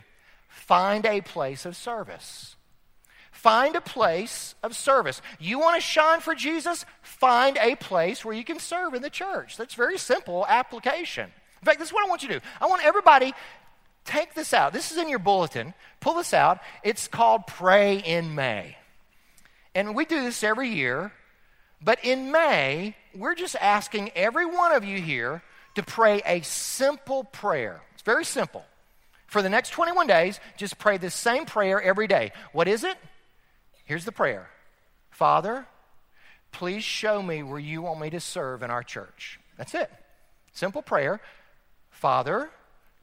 find 0.48 1.04
a 1.04 1.20
place 1.20 1.66
of 1.66 1.76
service. 1.76 2.56
Find 3.32 3.76
a 3.76 3.82
place 3.82 4.54
of 4.62 4.74
service. 4.74 5.20
You 5.38 5.58
want 5.58 5.76
to 5.76 5.80
shine 5.80 6.20
for 6.20 6.34
Jesus? 6.34 6.86
Find 7.02 7.58
a 7.58 7.74
place 7.74 8.24
where 8.24 8.34
you 8.34 8.44
can 8.44 8.58
serve 8.58 8.94
in 8.94 9.02
the 9.02 9.10
church. 9.10 9.58
That's 9.58 9.74
very 9.74 9.98
simple 9.98 10.46
application. 10.48 11.30
In 11.60 11.66
fact, 11.66 11.78
this 11.78 11.88
is 11.88 11.92
what 11.92 12.06
I 12.06 12.08
want 12.08 12.22
you 12.22 12.28
to 12.28 12.40
do. 12.40 12.46
I 12.60 12.66
want 12.66 12.84
everybody 12.84 13.34
take 14.06 14.34
this 14.34 14.54
out. 14.54 14.72
This 14.72 14.92
is 14.92 14.98
in 14.98 15.08
your 15.08 15.18
bulletin. 15.18 15.74
Pull 16.00 16.14
this 16.14 16.32
out. 16.32 16.60
It's 16.82 17.08
called 17.08 17.46
Pray 17.46 17.98
in 17.98 18.34
May. 18.34 18.76
And 19.74 19.94
we 19.94 20.04
do 20.04 20.22
this 20.22 20.42
every 20.42 20.70
year. 20.70 21.12
But 21.82 22.04
in 22.04 22.32
May, 22.32 22.96
we're 23.14 23.34
just 23.34 23.56
asking 23.56 24.10
every 24.14 24.46
one 24.46 24.72
of 24.72 24.84
you 24.84 25.00
here 25.00 25.42
to 25.74 25.82
pray 25.82 26.22
a 26.24 26.40
simple 26.40 27.24
prayer. 27.24 27.80
It's 27.94 28.02
very 28.02 28.24
simple. 28.24 28.64
For 29.26 29.42
the 29.42 29.50
next 29.50 29.70
21 29.70 30.06
days, 30.06 30.40
just 30.56 30.78
pray 30.78 30.96
the 30.96 31.10
same 31.10 31.44
prayer 31.44 31.80
every 31.80 32.06
day. 32.06 32.32
What 32.52 32.68
is 32.68 32.84
it? 32.84 32.96
Here's 33.84 34.04
the 34.04 34.12
prayer 34.12 34.48
Father, 35.10 35.66
please 36.52 36.84
show 36.84 37.22
me 37.22 37.42
where 37.42 37.58
you 37.58 37.82
want 37.82 38.00
me 38.00 38.10
to 38.10 38.20
serve 38.20 38.62
in 38.62 38.70
our 38.70 38.82
church. 38.82 39.38
That's 39.56 39.74
it. 39.74 39.90
Simple 40.52 40.82
prayer. 40.82 41.20
Father, 41.90 42.50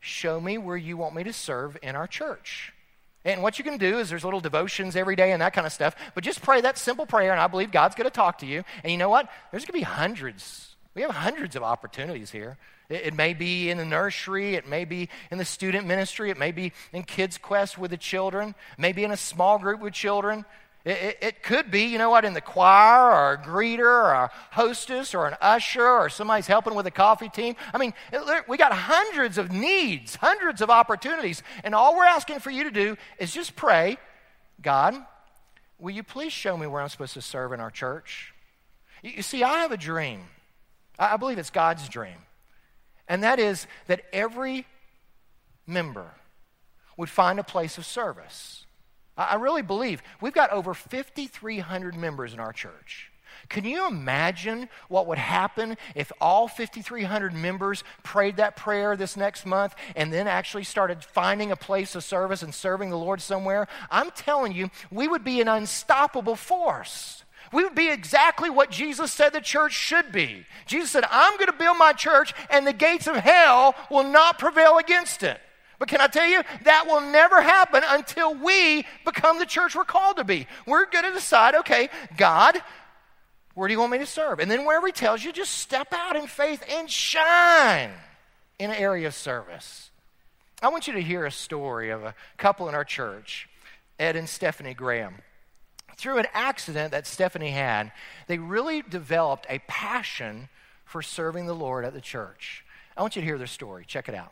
show 0.04 0.40
me 0.40 0.58
where 0.58 0.76
you 0.76 0.98
want 0.98 1.16
me 1.16 1.24
to 1.24 1.32
serve 1.32 1.78
in 1.82 1.96
our 1.96 2.08
church. 2.08 2.74
And 3.24 3.42
what 3.42 3.58
you 3.58 3.64
can 3.64 3.78
do 3.78 4.00
is 4.00 4.10
there's 4.10 4.26
little 4.26 4.42
devotions 4.42 4.98
every 4.98 5.16
day 5.16 5.32
and 5.32 5.42
that 5.42 5.54
kind 5.54 5.66
of 5.66 5.72
stuff, 5.72 5.96
but 6.14 6.26
just 6.26 6.42
pray 6.42 6.60
that 6.60 6.78
simple 6.78 7.06
prayer, 7.06 7.32
and 7.32 7.40
I 7.40 7.48
believe 7.48 7.72
God's 7.72 7.96
going 7.96 8.10
to 8.10 8.14
talk 8.14 8.40
to 8.40 8.46
you. 8.46 8.66
And 8.84 8.92
you 8.92 8.98
know 8.98 9.10
what? 9.10 9.30
There's 9.52 9.64
going 9.64 9.80
to 9.80 9.86
be 9.86 9.92
hundreds. 9.92 10.76
We 10.94 11.04
have 11.04 11.12
hundreds 11.12 11.56
of 11.56 11.64
opportunities 11.64 12.32
here. 12.32 12.58
It, 12.90 13.08
it, 13.08 13.14
may 13.14 13.34
be 13.34 13.70
in 13.70 13.78
the 13.78 13.86
nursery, 13.86 14.56
it 14.56 14.68
may 14.68 14.84
be 14.84 15.08
in 15.32 15.38
the 15.38 15.46
student 15.46 15.88
ministry, 15.88 16.32
it 16.32 16.38
may 16.38 16.52
be 16.52 16.74
in 16.92 17.04
Kids 17.04 17.38
Quest 17.38 17.78
with 17.78 17.92
the 17.92 17.98
children, 17.98 18.56
maybe 18.78 19.06
in 19.06 19.12
a 19.12 19.18
small 19.18 19.58
group 19.58 19.80
with 19.80 19.94
children. 19.94 20.44
It, 20.86 20.92
it, 20.92 21.18
it, 21.22 21.44
could 21.44 21.72
be, 21.72 21.84
you 21.84 21.98
know 21.98 22.10
what, 22.10 22.26
in 22.26 22.34
the 22.34 22.42
choir 22.42 23.10
or 23.10 23.34
a 23.34 23.38
greeter 23.38 23.80
or 23.80 24.12
a 24.12 24.32
hostess 24.52 25.16
or 25.16 25.28
an 25.28 25.38
usher 25.40 25.88
or 25.88 26.10
somebody's 26.10 26.48
helping 26.48 26.76
with 26.76 26.86
a 26.86 26.92
coffee 26.92 27.30
team. 27.30 27.56
I 27.74 27.78
mean, 27.78 27.94
it, 28.12 28.50
we 28.50 28.58
got 28.58 28.74
hundreds 28.74 29.38
of 29.38 29.50
needs, 29.50 30.18
hundreds 30.18 30.62
of 30.62 30.70
opportunities. 30.70 31.42
And 31.64 31.74
all 31.74 31.96
we're 31.96 32.04
asking 32.04 32.40
for 32.40 32.52
you 32.52 32.66
to 32.66 32.72
do 32.72 32.98
is 33.18 33.34
just 33.34 33.56
pray 33.56 33.98
God, 34.62 34.96
will 35.80 35.92
you 35.92 36.04
please 36.04 36.34
show 36.34 36.58
me 36.58 36.68
where 36.68 36.82
I'm 36.82 36.90
supposed 36.90 37.14
to 37.14 37.22
serve 37.22 37.54
in 37.54 37.60
our 37.62 37.72
church? 37.72 38.34
You, 39.02 39.12
you 39.12 39.22
see, 39.22 39.42
I 39.42 39.60
have 39.60 39.72
a 39.72 39.78
dream. 39.78 40.24
I, 41.00 41.14
I 41.14 41.18
believe 41.18 41.38
it's 41.38 41.50
God's 41.50 41.88
dream. 41.88 42.18
And 43.08 43.24
that 43.24 43.40
is 43.40 43.68
that 43.88 44.04
every 44.12 44.66
member 45.66 46.12
would 46.98 47.10
find 47.10 47.40
a 47.40 47.44
place 47.44 47.78
of 47.78 47.86
service 47.86 48.66
I 49.18 49.36
really 49.36 49.62
believe 49.62 50.02
we've 50.22 50.34
got 50.34 50.52
over 50.52 50.74
5,300 50.74 51.96
members 51.96 52.34
in 52.34 52.40
our 52.40 52.54
church. 52.54 53.12
Can 53.50 53.66
you 53.66 53.88
imagine 53.88 54.70
what 54.88 55.08
would 55.08 55.18
happen 55.18 55.78
if 55.96 56.12
all 56.22 56.48
5,300 56.48 57.34
members 57.34 57.84
prayed 58.04 58.38
that 58.38 58.56
prayer 58.56 58.96
this 58.96 59.18
next 59.18 59.46
month 59.46 59.76
and 59.96 60.14
then 60.14 60.28
actually 60.28 60.64
started 60.64 61.04
finding 61.04 61.52
a 61.52 61.56
place 61.56 61.96
of 61.96 62.04
service 62.04 62.42
and 62.42 62.54
serving 62.54 62.90
the 62.90 62.98
Lord 62.98 63.22
somewhere? 63.22 63.68
I'm 63.92 64.12
telling 64.12 64.54
you, 64.54 64.70
we 64.92 65.08
would 65.08 65.24
be 65.24 65.42
an 65.42 65.48
unstoppable 65.48 66.36
force. 66.36 67.24
We 67.52 67.64
would 67.64 67.76
be 67.76 67.90
exactly 67.90 68.50
what 68.50 68.72
Jesus 68.72 69.12
said 69.12 69.34
the 69.34 69.42
church 69.42 69.74
should 69.74 70.12
be. 70.12 70.46
Jesus 70.66 70.90
said, 70.90 71.04
I'm 71.10 71.38
going 71.38 71.52
to 71.52 71.58
build 71.58 71.78
my 71.78 71.94
church, 71.94 72.34
and 72.50 72.66
the 72.66 72.74
gates 72.74 73.08
of 73.08 73.16
hell 73.18 73.76
will 73.92 74.04
not 74.04 74.40
prevail 74.40 74.78
against 74.80 75.22
it. 75.22 75.40
But 75.80 75.88
can 75.88 76.02
I 76.02 76.08
tell 76.08 76.28
you, 76.28 76.42
that 76.64 76.86
will 76.88 77.02
never 77.02 77.42
happen 77.42 77.84
until 77.86 78.34
we 78.36 78.86
become 79.06 79.40
the 79.40 79.46
church 79.46 79.76
we're 79.76 79.84
called 79.84 80.18
to 80.18 80.24
be. 80.24 80.48
We're 80.66 80.86
going 80.86 81.06
to 81.06 81.12
decide, 81.12 81.56
okay, 81.56 81.90
God, 82.16 82.62
where 83.54 83.68
do 83.68 83.74
you 83.74 83.80
want 83.80 83.92
me 83.92 83.98
to 84.00 84.06
serve? 84.06 84.40
And 84.40 84.50
then 84.50 84.66
wherever 84.66 84.88
He 84.88 84.94
tells 84.94 85.24
you, 85.24 85.32
just 85.32 85.54
step 85.58 85.88
out 85.92 86.16
in 86.16 86.28
faith 86.28 86.64
and 86.70 86.90
shine 86.90 87.92
in 88.60 88.70
an 88.70 88.78
area 88.78 89.08
of 89.08 89.14
service. 89.14 89.90
I 90.62 90.70
want 90.70 90.88
you 90.88 90.94
to 90.94 91.02
hear 91.02 91.26
a 91.26 91.32
story 91.32 91.90
of 91.90 92.04
a 92.04 92.16
couple 92.38 92.70
in 92.70 92.76
our 92.76 92.86
church, 92.86 93.50
Ed 94.00 94.16
and 94.16 94.30
Stephanie 94.30 94.74
Graham. 94.74 95.16
Through 95.98 96.20
an 96.20 96.28
accident 96.34 96.92
that 96.92 97.06
Stephanie 97.06 97.52
had, 97.52 97.92
they 98.28 98.38
really 98.38 98.82
developed 98.82 99.46
a 99.50 99.60
passion 99.68 100.50
for 100.86 101.02
serving 101.02 101.46
the 101.46 101.54
Lord 101.54 101.86
at 101.86 101.94
the 101.94 102.02
church. 102.02 102.64
I 102.96 103.02
want 103.02 103.16
you 103.16 103.22
to 103.22 103.26
hear 103.26 103.38
their 103.38 103.48
story. 103.48 103.84
Check 103.86 104.08
it 104.10 104.16
out. 104.16 104.32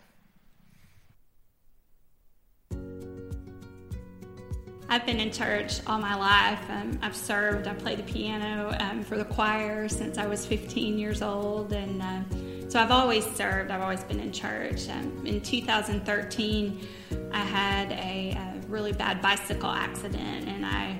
I've 4.91 5.05
been 5.05 5.21
in 5.21 5.31
church 5.31 5.79
all 5.87 5.99
my 5.99 6.15
life. 6.15 6.69
Um, 6.69 6.99
I've 7.01 7.15
served, 7.15 7.65
I 7.65 7.73
played 7.73 7.99
the 7.99 8.11
piano 8.11 8.75
um, 8.77 9.05
for 9.05 9.17
the 9.17 9.23
choir 9.23 9.87
since 9.87 10.17
I 10.17 10.27
was 10.27 10.45
15 10.45 10.97
years 10.99 11.21
old. 11.21 11.71
And 11.71 12.01
uh, 12.01 12.69
so 12.69 12.77
I've 12.77 12.91
always 12.91 13.25
served, 13.37 13.71
I've 13.71 13.79
always 13.79 14.03
been 14.03 14.19
in 14.19 14.33
church. 14.33 14.89
Um, 14.89 15.25
in 15.25 15.39
2013, 15.39 16.85
I 17.31 17.39
had 17.39 17.93
a, 17.93 18.35
a, 18.37 18.67
really 18.67 18.91
bad 18.91 19.21
bicycle 19.21 19.69
accident 19.69 20.49
and 20.49 20.65
I 20.65 20.99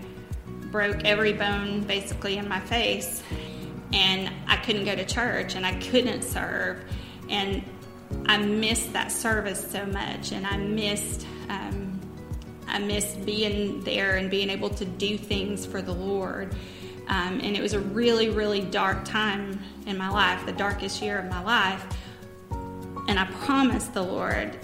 broke 0.71 1.03
every 1.03 1.33
bone 1.33 1.81
basically 1.81 2.37
in 2.37 2.47
my 2.47 2.61
face. 2.61 3.21
And 3.91 4.31
I 4.47 4.55
couldn't 4.55 4.85
go 4.85 4.95
to 4.95 5.03
church 5.03 5.55
and 5.55 5.65
I 5.65 5.77
couldn't 5.81 6.21
serve. 6.21 6.81
And 7.27 7.61
I 8.25 8.37
missed 8.37 8.93
that 8.93 9.11
service 9.11 9.69
so 9.69 9.85
much 9.85 10.31
and 10.31 10.47
I 10.47 10.55
missed. 10.55 11.27
Um, 11.49 11.90
I 12.71 12.79
missed 12.79 13.25
being 13.25 13.81
there 13.81 14.15
and 14.15 14.29
being 14.29 14.49
able 14.49 14.69
to 14.69 14.85
do 14.85 15.17
things 15.17 15.65
for 15.65 15.81
the 15.81 15.91
Lord. 15.91 16.55
Um, 17.07 17.41
and 17.43 17.57
it 17.57 17.61
was 17.61 17.73
a 17.73 17.79
really, 17.79 18.29
really 18.29 18.61
dark 18.61 19.03
time 19.03 19.59
in 19.85 19.97
my 19.97 20.09
life, 20.09 20.45
the 20.45 20.53
darkest 20.53 21.01
year 21.01 21.19
of 21.19 21.25
my 21.25 21.41
life. 21.43 21.85
And 23.09 23.19
I 23.19 23.25
promised 23.43 23.93
the 23.93 24.03
Lord 24.03 24.57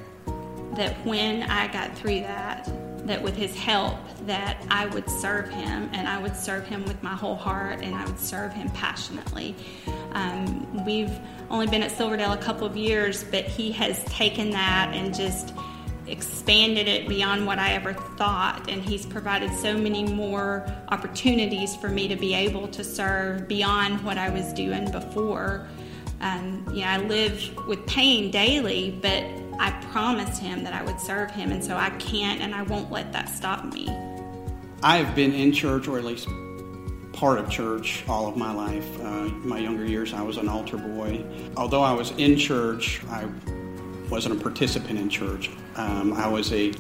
that 0.76 0.94
when 1.06 1.44
I 1.44 1.68
got 1.68 1.98
through 1.98 2.22
that, 2.22 2.70
that 3.08 3.22
with 3.22 3.36
His 3.36 3.54
help, 3.56 3.98
that 4.26 4.64
I 4.70 4.86
would 4.86 5.10
serve 5.10 5.50
Him 5.50 5.90
and 5.92 6.08
I 6.08 6.22
would 6.22 6.36
serve 6.36 6.66
Him 6.66 6.86
with 6.86 7.02
my 7.04 7.16
whole 7.16 7.36
heart 7.36 7.82
and 7.82 7.96
I 7.96 8.06
would 8.06 8.20
serve 8.20 8.54
Him 8.54 8.70
passionately. 8.70 9.56
Um, 10.14 10.86
we've 10.86 11.12
only 11.50 11.68
been 11.68 11.84
at 11.84 11.92
Silverdale 11.92 12.34
a 12.34 12.38
couple 12.38 12.66
of 12.66 12.78
years, 12.78 13.24
but 13.26 13.46
He 13.46 13.72
has 13.74 14.04
taken 14.06 14.52
that 14.52 14.92
and 14.94 15.14
just 15.14 15.54
expanded 16.08 16.88
it 16.88 17.08
beyond 17.08 17.46
what 17.46 17.60
I 17.60 17.74
ever 17.74 17.94
thought, 17.94 18.70
and 18.70 18.82
He's 18.82 19.06
provided 19.06 19.52
so 19.54 19.78
many 19.78 20.04
more 20.04 20.66
opportunities 20.90 21.76
for 21.76 21.90
me 21.90 22.08
to 22.08 22.16
be 22.16 22.34
able 22.34 22.68
to 22.70 22.84
serve 22.84 23.48
beyond 23.48 24.04
what 24.04 24.18
I 24.18 24.30
was 24.30 24.54
doing 24.54 24.92
before. 24.92 25.68
Um, 26.22 26.66
you 26.72 26.82
know, 26.82 26.88
I 26.88 26.98
live 26.98 27.68
with 27.68 27.86
pain 27.86 28.32
daily, 28.32 28.98
but 29.02 29.24
I 29.60 29.72
promised 29.92 30.42
Him 30.42 30.64
that 30.64 30.74
I 30.74 30.84
would 30.84 31.00
serve 31.00 31.32
Him, 31.32 31.52
and 31.52 31.64
so 31.64 31.76
I 31.76 31.90
can't 31.92 32.42
and 32.42 32.56
I 32.56 32.64
won't 32.64 32.92
let 32.92 33.12
that 33.14 33.30
stop 33.30 33.66
me. 33.66 33.88
I've 34.84 35.16
been 35.16 35.34
in 35.34 35.52
church, 35.52 35.88
or 35.88 35.98
at 35.98 36.06
least 36.06 36.28
part 37.14 37.40
of 37.40 37.50
church, 37.50 38.04
all 38.08 38.28
of 38.28 38.38
my 38.38 38.54
life. 38.54 38.88
Uh, 39.02 39.24
my 39.44 39.58
younger 39.58 39.84
years, 39.84 40.14
I 40.14 40.22
was 40.22 40.38
an 40.38 40.48
altar 40.48 40.78
boy. 40.78 41.26
Although 41.56 41.82
I 41.82 41.92
was 41.92 42.12
in 42.12 42.38
church, 42.38 43.02
I 43.10 43.26
wasn't 44.10 44.40
a 44.40 44.44
participant 44.44 44.98
in 45.00 45.10
church. 45.10 45.50
Um, 45.76 46.14
I 46.14 46.28
was 46.28 46.52
a, 46.54 46.72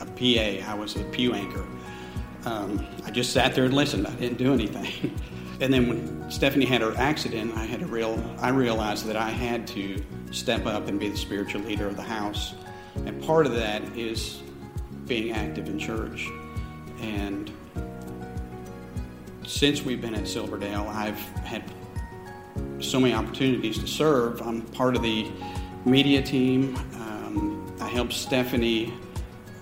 a 0.00 0.06
PA, 0.06 0.70
I 0.70 0.74
was 0.74 0.96
a 0.96 1.04
pew 1.04 1.34
anchor. 1.34 1.64
Um, 2.44 2.86
I 3.04 3.10
just 3.10 3.32
sat 3.32 3.54
there 3.54 3.64
and 3.64 3.74
listened. 3.74 4.06
I 4.06 4.14
didn't 4.14 4.38
do 4.38 4.52
anything. 4.52 5.18
and 5.60 5.72
then 5.72 5.88
when 5.88 6.30
Stephanie 6.30 6.66
had 6.66 6.80
her 6.80 6.94
accident, 6.96 7.56
I 7.56 7.64
had 7.64 7.82
a 7.82 7.86
real 7.86 8.22
I 8.38 8.50
realized 8.50 9.06
that 9.06 9.16
I 9.16 9.30
had 9.30 9.66
to 9.68 10.02
step 10.30 10.66
up 10.66 10.88
and 10.88 11.00
be 11.00 11.08
the 11.08 11.16
spiritual 11.16 11.62
leader 11.62 11.86
of 11.86 11.96
the 11.96 12.02
house. 12.02 12.54
And 12.94 13.22
part 13.24 13.46
of 13.46 13.54
that 13.54 13.82
is 13.96 14.42
being 15.06 15.32
active 15.32 15.68
in 15.68 15.78
church. 15.78 16.28
And 17.00 17.50
since 19.46 19.82
we've 19.82 20.00
been 20.00 20.14
at 20.14 20.26
Silverdale, 20.26 20.86
I've 20.88 21.18
had 21.44 21.64
so 22.80 23.00
many 23.00 23.14
opportunities 23.14 23.78
to 23.78 23.86
serve. 23.86 24.40
I'm 24.42 24.62
part 24.62 24.96
of 24.96 25.02
the 25.02 25.30
media 25.86 26.20
team. 26.20 26.76
Um, 26.96 27.74
I 27.80 27.88
help 27.88 28.12
Stephanie 28.12 28.92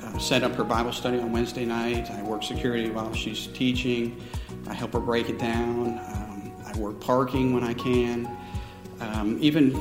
uh, 0.03 0.19
set 0.19 0.43
up 0.43 0.53
her 0.53 0.65
Bible 0.65 0.93
study 0.93 1.19
on 1.19 1.31
Wednesday 1.31 1.65
night. 1.65 2.11
I 2.11 2.23
work 2.23 2.43
security 2.43 2.91
while 2.91 3.13
she's 3.13 3.47
teaching. 3.49 4.21
I 4.67 4.75
help 4.75 4.95
her 4.95 5.01
break 5.01 5.29
it 5.29 5.39
down. 5.39 5.99
Um, 5.99 6.53
I 6.67 6.77
work 6.79 6.99
parking 7.01 7.53
when 7.53 7.63
I 7.63 7.75
can. 7.75 8.29
Um, 9.01 9.39
even 9.41 9.73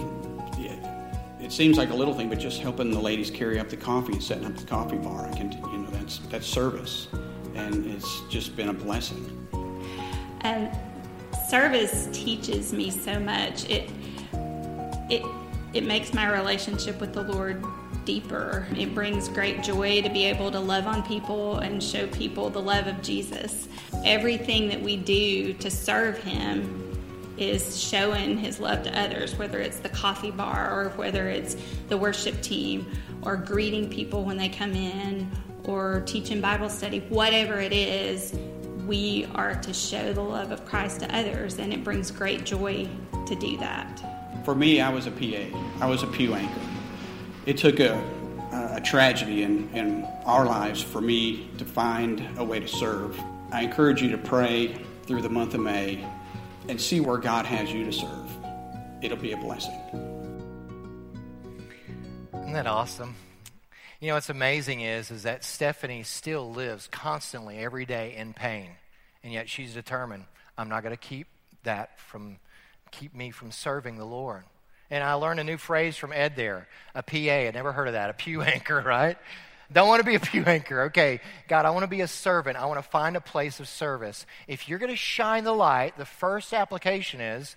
it 1.44 1.52
seems 1.52 1.78
like 1.78 1.90
a 1.90 1.94
little 1.94 2.14
thing, 2.14 2.30
but 2.30 2.40
just 2.40 2.62
helping 2.62 2.90
the 2.90 3.00
ladies 3.00 3.30
carry 3.30 3.60
up 3.60 3.70
the 3.70 3.78
coffee 3.78 4.14
and 4.14 4.24
setting 4.24 4.46
up 4.46 4.56
the 4.56 4.66
coffee 4.66 4.98
bar, 4.98 5.28
I 5.28 5.36
can, 5.36 5.52
you 5.52 5.78
know, 5.80 5.90
that's 5.92 6.20
that's 6.30 6.48
service, 6.48 7.10
and 7.54 7.86
it's 7.86 8.22
just 8.30 8.56
been 8.56 8.70
a 8.70 8.74
blessing. 8.74 9.48
And 10.42 10.70
service 11.50 12.08
teaches 12.14 12.72
me 12.72 12.90
so 12.90 13.20
much. 13.20 13.70
It 13.70 13.90
it 15.10 15.24
it 15.74 15.86
makes 15.86 16.14
my 16.14 16.32
relationship 16.32 17.02
with 17.02 17.14
the 17.14 17.24
Lord 17.24 17.64
deeper. 18.06 18.68
It 18.78 18.94
brings 18.94 19.28
great 19.30 19.64
joy 19.64 20.02
to 20.02 20.10
be 20.10 20.26
able 20.26 20.52
to 20.52 20.60
love 20.60 20.88
on 20.88 21.04
people 21.04 21.58
and 21.60 21.82
show 21.82 22.08
people 22.08 22.50
the 22.50 22.62
love 22.62 22.88
of 22.88 23.02
Jesus. 23.02 23.68
Everything 24.06 24.68
that 24.70 24.82
we 24.82 24.98
do 24.98 25.54
to 25.54 25.72
serve 25.72 26.18
Him 26.20 26.80
is 27.38 27.82
showing 27.82 28.38
His 28.38 28.60
love 28.60 28.84
to 28.84 29.00
others, 29.00 29.36
whether 29.36 29.60
it's 29.60 29.80
the 29.80 29.90
coffee 29.90 30.32
bar 30.32 30.70
or 30.72 30.90
whether 30.90 31.28
it's 31.30 31.56
the 31.90 31.98
worship 31.98 32.40
team 32.42 32.86
or 33.24 33.36
greeting 33.36 33.90
people 33.90 34.24
when 34.24 34.38
they 34.38 34.50
come 34.50 34.74
in 34.74 35.30
or 35.64 36.04
teaching 36.06 36.42
Bible 36.42 36.70
study, 36.70 37.00
whatever 37.10 37.60
it 37.60 37.74
is. 37.74 38.38
We 38.86 39.28
are 39.34 39.56
to 39.56 39.74
show 39.74 40.12
the 40.12 40.22
love 40.22 40.52
of 40.52 40.66
Christ 40.66 41.00
to 41.00 41.16
others, 41.16 41.58
and 41.58 41.74
it 41.74 41.86
brings 41.86 42.12
great 42.12 42.44
joy 42.44 42.88
to 43.28 43.36
do 43.36 43.56
that. 43.58 44.23
For 44.44 44.54
me, 44.54 44.82
I 44.82 44.90
was 44.90 45.08
a 45.08 45.12
PA. 45.12 45.58
I 45.80 45.88
was 45.88 46.04
a 46.04 46.08
pew 46.08 46.34
anchor. 46.34 46.62
It 47.46 47.58
took 47.58 47.80
a, 47.80 47.94
a 48.52 48.82
tragedy 48.82 49.44
in, 49.44 49.70
in 49.74 50.04
our 50.26 50.46
lives 50.46 50.82
for 50.82 51.00
me 51.00 51.50
to 51.58 51.66
find 51.66 52.28
a 52.38 52.44
way 52.44 52.60
to 52.60 52.68
serve. 52.68 53.18
I 53.54 53.62
encourage 53.62 54.02
you 54.02 54.10
to 54.12 54.18
pray 54.18 54.76
through 55.04 55.22
the 55.22 55.30
month 55.30 55.54
of 55.54 55.62
May 55.62 56.06
and 56.68 56.80
see 56.80 57.00
where 57.00 57.18
God 57.18 57.46
has 57.46 57.72
you 57.72 57.86
to 57.86 57.94
serve. 57.94 58.30
It'll 59.02 59.18
be 59.18 59.32
a 59.32 59.38
blessing. 59.38 59.80
Isn't 62.34 62.54
that 62.54 62.68
awesome? 62.68 63.16
You 64.02 64.10
know 64.10 64.16
what's 64.16 64.30
amazing 64.30 64.82
is 64.82 65.10
is 65.10 65.24
that 65.24 65.46
Stephanie 65.46 66.04
still 66.04 66.52
lives 66.52 66.90
constantly 66.92 67.60
every 67.60 67.86
day 67.86 68.16
in 68.18 68.34
pain, 68.34 68.72
and 69.24 69.32
yet 69.32 69.50
she's 69.50 69.74
determined 69.74 70.26
I'm 70.58 70.68
not 70.68 70.84
going 70.84 70.94
to 70.94 71.02
keep 71.02 71.28
that 71.64 71.98
from 71.98 72.40
keep 73.00 73.14
me 73.14 73.32
from 73.32 73.52
serving 73.52 73.98
the 73.98 74.06
Lord. 74.06 74.44
And 74.90 75.04
I 75.04 75.14
learned 75.14 75.40
a 75.40 75.44
new 75.44 75.58
phrase 75.58 75.98
from 75.98 76.14
Ed 76.14 76.36
there 76.36 76.68
a 76.94 77.02
PA. 77.04 77.18
I 77.18 77.52
never 77.52 77.72
heard 77.72 77.88
of 77.88 77.94
that. 77.94 78.10
A 78.10 78.14
pew 78.14 78.42
anchor, 78.56 78.82
right? 78.82 79.18
Don't 79.72 79.88
want 79.88 80.02
to 80.02 80.06
be 80.06 80.16
a 80.16 80.20
pew 80.20 80.44
anchor. 80.44 80.84
Okay, 80.84 81.20
God, 81.48 81.66
I 81.66 81.72
want 81.72 81.84
to 81.84 81.88
be 81.88 82.02
a 82.02 82.08
servant. 82.08 82.58
I 82.58 82.66
want 82.66 82.78
to 82.84 82.90
find 82.90 83.16
a 83.16 83.22
place 83.22 83.60
of 83.60 83.68
service. 83.68 84.26
If 84.48 84.70
you're 84.70 84.80
going 84.80 84.92
to 84.92 84.96
shine 84.96 85.44
the 85.44 85.54
light, 85.54 85.98
the 85.98 86.06
first 86.06 86.54
application 86.54 87.22
is 87.22 87.56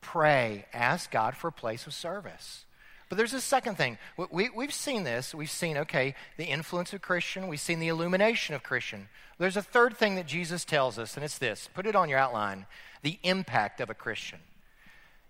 pray. 0.00 0.66
Ask 0.74 1.10
God 1.10 1.34
for 1.36 1.48
a 1.48 1.52
place 1.52 1.86
of 1.86 1.94
service. 1.94 2.66
But 3.08 3.16
there's 3.16 3.32
a 3.32 3.40
second 3.40 3.76
thing. 3.76 3.96
We, 4.30 4.50
have 4.58 4.74
seen 4.74 5.04
this. 5.04 5.34
We've 5.34 5.50
seen, 5.50 5.78
okay, 5.78 6.14
the 6.36 6.44
influence 6.44 6.92
of 6.92 7.00
Christian. 7.00 7.48
We've 7.48 7.60
seen 7.60 7.78
the 7.78 7.88
illumination 7.88 8.54
of 8.54 8.62
Christian. 8.62 9.08
There's 9.38 9.56
a 9.56 9.62
third 9.62 9.96
thing 9.96 10.16
that 10.16 10.26
Jesus 10.26 10.64
tells 10.64 10.98
us, 10.98 11.16
and 11.16 11.24
it's 11.24 11.38
this 11.38 11.68
put 11.72 11.86
it 11.86 11.96
on 11.96 12.08
your 12.08 12.18
outline 12.18 12.66
the 13.02 13.18
impact 13.22 13.80
of 13.80 13.90
a 13.90 13.94
Christian 13.94 14.40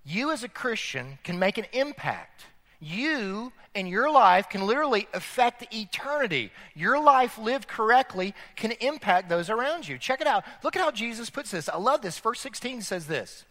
you 0.05 0.31
as 0.31 0.45
a 0.45 0.49
Christian 0.49 1.19
can 1.25 1.38
make 1.38 1.59
an 1.59 1.67
impact. 1.73 2.47
you 2.81 3.53
and 3.75 3.88
your 3.88 4.11
life 4.11 4.49
can 4.49 4.67
literally 4.67 5.09
affect 5.12 5.75
eternity. 5.75 6.53
Your 6.75 7.03
life 7.03 7.38
lived 7.38 7.67
correctly 7.67 8.35
can 8.57 8.73
impact 8.73 9.29
those 9.29 9.51
around 9.51 9.88
you. 9.88 9.99
Check 9.99 10.21
it 10.21 10.27
out. 10.27 10.45
Look 10.62 10.77
at 10.77 10.83
how 10.83 10.90
Jesus 10.90 11.31
puts 11.31 11.51
this. 11.51 11.69
I 11.69 11.77
love 11.79 12.03
this. 12.03 12.19
Verse 12.19 12.40
16 12.40 12.83
says 12.83 13.07
this 13.07 13.45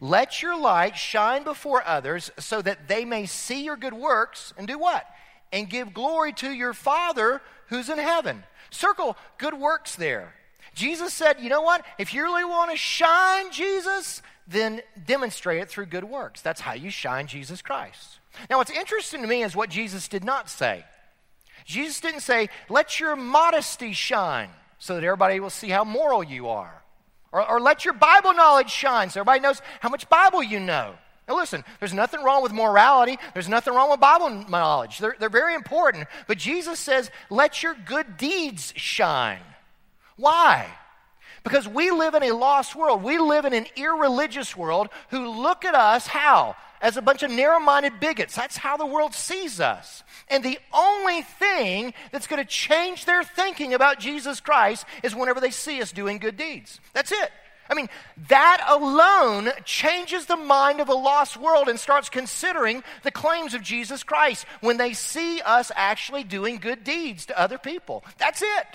Let 0.00 0.42
your 0.42 0.58
light 0.58 0.96
shine 0.96 1.44
before 1.44 1.86
others 1.86 2.30
so 2.38 2.62
that 2.62 2.88
they 2.88 3.04
may 3.04 3.26
see 3.26 3.62
your 3.64 3.76
good 3.76 3.94
works 3.94 4.52
and 4.56 4.66
do 4.66 4.78
what? 4.78 5.06
And 5.52 5.70
give 5.70 5.94
glory 5.94 6.32
to 6.34 6.50
your 6.50 6.74
Father 6.74 7.40
who's 7.68 7.88
in 7.88 7.98
heaven. 7.98 8.44
Circle 8.70 9.16
good 9.38 9.54
works 9.54 9.96
there. 9.96 10.34
Jesus 10.74 11.12
said, 11.12 11.40
you 11.40 11.48
know 11.48 11.62
what? 11.62 11.84
If 11.98 12.14
you 12.14 12.22
really 12.22 12.44
want 12.44 12.70
to 12.70 12.76
shine 12.76 13.50
Jesus, 13.50 14.22
then 14.48 14.80
demonstrate 15.06 15.60
it 15.60 15.68
through 15.68 15.86
good 15.86 16.04
works. 16.04 16.40
That's 16.40 16.60
how 16.60 16.72
you 16.72 16.90
shine 16.90 17.26
Jesus 17.26 17.60
Christ. 17.60 18.18
Now, 18.48 18.56
what's 18.58 18.70
interesting 18.70 19.20
to 19.22 19.28
me 19.28 19.42
is 19.42 19.54
what 19.54 19.68
Jesus 19.68 20.08
did 20.08 20.24
not 20.24 20.48
say. 20.48 20.84
Jesus 21.64 22.00
didn't 22.00 22.20
say, 22.20 22.48
let 22.68 22.98
your 22.98 23.14
modesty 23.14 23.92
shine 23.92 24.48
so 24.78 24.94
that 24.94 25.04
everybody 25.04 25.38
will 25.38 25.50
see 25.50 25.68
how 25.68 25.84
moral 25.84 26.24
you 26.24 26.48
are. 26.48 26.82
Or, 27.30 27.46
or 27.48 27.60
let 27.60 27.84
your 27.84 27.94
Bible 27.94 28.32
knowledge 28.32 28.70
shine 28.70 29.10
so 29.10 29.20
everybody 29.20 29.40
knows 29.40 29.60
how 29.80 29.90
much 29.90 30.08
Bible 30.08 30.42
you 30.42 30.60
know. 30.60 30.94
Now, 31.28 31.36
listen, 31.36 31.62
there's 31.78 31.92
nothing 31.92 32.22
wrong 32.22 32.42
with 32.42 32.52
morality. 32.52 33.18
There's 33.34 33.50
nothing 33.50 33.74
wrong 33.74 33.90
with 33.90 34.00
Bible 34.00 34.30
knowledge. 34.48 34.98
They're, 34.98 35.14
they're 35.18 35.28
very 35.28 35.54
important. 35.54 36.06
But 36.26 36.38
Jesus 36.38 36.80
says, 36.80 37.10
let 37.28 37.62
your 37.62 37.74
good 37.74 38.16
deeds 38.16 38.72
shine. 38.76 39.42
Why? 40.16 40.66
Because 41.48 41.66
we 41.66 41.90
live 41.90 42.14
in 42.14 42.22
a 42.22 42.32
lost 42.32 42.76
world. 42.76 43.02
We 43.02 43.18
live 43.18 43.46
in 43.46 43.54
an 43.54 43.64
irreligious 43.74 44.54
world 44.54 44.90
who 45.08 45.28
look 45.28 45.64
at 45.64 45.74
us 45.74 46.06
how? 46.06 46.56
As 46.82 46.98
a 46.98 47.02
bunch 47.02 47.22
of 47.22 47.30
narrow 47.30 47.58
minded 47.58 48.00
bigots. 48.00 48.36
That's 48.36 48.58
how 48.58 48.76
the 48.76 48.84
world 48.84 49.14
sees 49.14 49.58
us. 49.58 50.02
And 50.28 50.44
the 50.44 50.58
only 50.74 51.22
thing 51.22 51.94
that's 52.12 52.26
going 52.26 52.42
to 52.42 52.48
change 52.48 53.06
their 53.06 53.24
thinking 53.24 53.72
about 53.72 53.98
Jesus 53.98 54.40
Christ 54.40 54.84
is 55.02 55.14
whenever 55.14 55.40
they 55.40 55.50
see 55.50 55.80
us 55.80 55.90
doing 55.90 56.18
good 56.18 56.36
deeds. 56.36 56.80
That's 56.92 57.12
it. 57.12 57.30
I 57.70 57.74
mean, 57.74 57.88
that 58.28 58.62
alone 58.68 59.50
changes 59.64 60.26
the 60.26 60.36
mind 60.36 60.80
of 60.80 60.90
a 60.90 60.94
lost 60.94 61.38
world 61.38 61.68
and 61.68 61.80
starts 61.80 62.10
considering 62.10 62.82
the 63.04 63.10
claims 63.10 63.54
of 63.54 63.62
Jesus 63.62 64.02
Christ 64.02 64.44
when 64.60 64.76
they 64.76 64.92
see 64.92 65.40
us 65.40 65.72
actually 65.74 66.24
doing 66.24 66.58
good 66.58 66.84
deeds 66.84 67.24
to 67.26 67.40
other 67.40 67.56
people. 67.56 68.04
That's 68.18 68.42
it. 68.42 68.66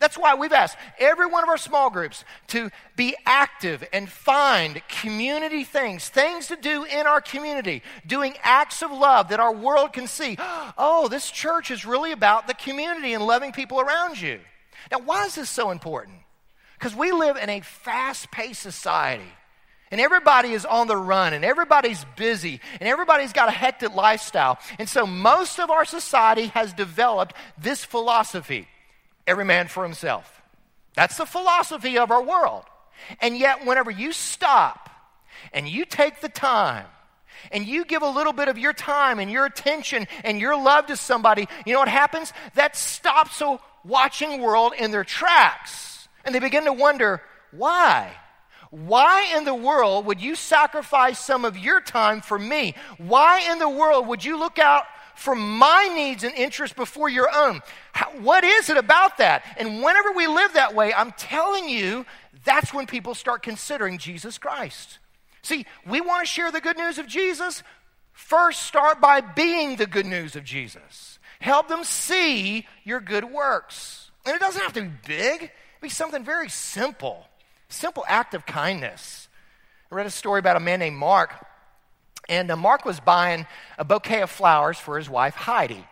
That's 0.00 0.18
why 0.18 0.34
we've 0.34 0.52
asked 0.52 0.76
every 0.98 1.26
one 1.26 1.44
of 1.44 1.48
our 1.48 1.56
small 1.56 1.88
groups 1.88 2.24
to 2.48 2.70
be 2.96 3.14
active 3.24 3.84
and 3.92 4.08
find 4.08 4.82
community 4.88 5.64
things, 5.64 6.08
things 6.08 6.48
to 6.48 6.56
do 6.56 6.84
in 6.84 7.06
our 7.06 7.20
community, 7.20 7.82
doing 8.06 8.34
acts 8.42 8.82
of 8.82 8.90
love 8.90 9.28
that 9.28 9.40
our 9.40 9.54
world 9.54 9.92
can 9.92 10.06
see. 10.06 10.36
Oh, 10.76 11.08
this 11.08 11.30
church 11.30 11.70
is 11.70 11.86
really 11.86 12.10
about 12.10 12.46
the 12.46 12.54
community 12.54 13.12
and 13.12 13.24
loving 13.26 13.52
people 13.52 13.80
around 13.80 14.20
you. 14.20 14.40
Now, 14.90 14.98
why 14.98 15.24
is 15.26 15.36
this 15.36 15.48
so 15.48 15.70
important? 15.70 16.18
Because 16.78 16.94
we 16.94 17.12
live 17.12 17.36
in 17.36 17.48
a 17.48 17.60
fast 17.60 18.30
paced 18.30 18.60
society. 18.60 19.30
And 19.90 20.00
everybody 20.00 20.52
is 20.52 20.64
on 20.64 20.88
the 20.88 20.96
run, 20.96 21.32
and 21.32 21.44
everybody's 21.44 22.04
busy, 22.16 22.60
and 22.80 22.88
everybody's 22.88 23.32
got 23.32 23.48
a 23.48 23.52
hectic 23.52 23.94
lifestyle. 23.94 24.58
And 24.78 24.88
so, 24.88 25.06
most 25.06 25.60
of 25.60 25.70
our 25.70 25.84
society 25.84 26.46
has 26.48 26.72
developed 26.72 27.34
this 27.56 27.84
philosophy 27.84 28.66
every 29.26 29.44
man 29.44 29.68
for 29.68 29.82
himself. 29.82 30.42
That's 30.94 31.16
the 31.16 31.26
philosophy 31.26 31.98
of 31.98 32.10
our 32.10 32.22
world. 32.22 32.64
And 33.20 33.36
yet, 33.36 33.66
whenever 33.66 33.90
you 33.90 34.12
stop 34.12 34.90
and 35.52 35.68
you 35.68 35.84
take 35.84 36.20
the 36.20 36.28
time 36.28 36.86
and 37.50 37.66
you 37.66 37.84
give 37.84 38.02
a 38.02 38.10
little 38.10 38.32
bit 38.32 38.48
of 38.48 38.58
your 38.58 38.72
time 38.72 39.18
and 39.18 39.30
your 39.30 39.44
attention 39.44 40.06
and 40.22 40.40
your 40.40 40.56
love 40.56 40.86
to 40.86 40.96
somebody, 40.96 41.48
you 41.66 41.72
know 41.72 41.80
what 41.80 41.88
happens? 41.88 42.32
That 42.54 42.76
stops 42.76 43.40
a 43.40 43.58
watching 43.84 44.40
world 44.40 44.72
in 44.78 44.90
their 44.90 45.04
tracks. 45.04 46.08
And 46.24 46.34
they 46.34 46.38
begin 46.38 46.64
to 46.64 46.72
wonder, 46.72 47.20
why? 47.50 48.12
Why 48.70 49.34
in 49.36 49.44
the 49.44 49.54
world 49.54 50.06
would 50.06 50.20
you 50.20 50.34
sacrifice 50.34 51.18
some 51.18 51.44
of 51.44 51.58
your 51.58 51.80
time 51.80 52.20
for 52.20 52.38
me? 52.38 52.74
Why 52.98 53.50
in 53.50 53.58
the 53.58 53.68
world 53.68 54.08
would 54.08 54.24
you 54.24 54.38
look 54.38 54.58
out 54.58 54.84
for 55.14 55.34
my 55.34 55.90
needs 55.94 56.24
and 56.24 56.34
interests 56.34 56.76
before 56.76 57.08
your 57.08 57.28
own. 57.34 57.62
How, 57.92 58.10
what 58.20 58.44
is 58.44 58.70
it 58.70 58.76
about 58.76 59.18
that? 59.18 59.44
And 59.56 59.82
whenever 59.82 60.12
we 60.12 60.26
live 60.26 60.54
that 60.54 60.74
way, 60.74 60.92
I'm 60.92 61.12
telling 61.12 61.68
you, 61.68 62.06
that's 62.44 62.74
when 62.74 62.86
people 62.86 63.14
start 63.14 63.42
considering 63.42 63.98
Jesus 63.98 64.38
Christ. 64.38 64.98
See, 65.42 65.66
we 65.86 66.00
want 66.00 66.26
to 66.26 66.30
share 66.30 66.50
the 66.50 66.60
good 66.60 66.76
news 66.76 66.98
of 66.98 67.06
Jesus. 67.06 67.62
First, 68.12 68.62
start 68.62 69.00
by 69.00 69.20
being 69.20 69.76
the 69.76 69.86
good 69.86 70.06
news 70.06 70.36
of 70.36 70.44
Jesus. 70.44 71.18
Help 71.40 71.68
them 71.68 71.84
see 71.84 72.66
your 72.84 73.00
good 73.00 73.24
works. 73.24 74.10
And 74.24 74.34
it 74.34 74.40
doesn't 74.40 74.62
have 74.62 74.72
to 74.74 74.82
be 74.82 74.90
big, 75.06 75.42
it 75.42 75.52
be 75.82 75.88
something 75.88 76.24
very 76.24 76.48
simple. 76.48 77.26
Simple 77.68 78.04
act 78.08 78.34
of 78.34 78.46
kindness. 78.46 79.28
I 79.90 79.96
read 79.96 80.06
a 80.06 80.10
story 80.10 80.38
about 80.38 80.56
a 80.56 80.60
man 80.60 80.78
named 80.78 80.96
Mark 80.96 81.34
and 82.28 82.50
uh, 82.50 82.56
Mark 82.56 82.84
was 82.84 83.00
buying 83.00 83.46
a 83.78 83.84
bouquet 83.84 84.22
of 84.22 84.30
flowers 84.30 84.78
for 84.78 84.98
his 84.98 85.08
wife, 85.08 85.34
Heidi. 85.34 85.84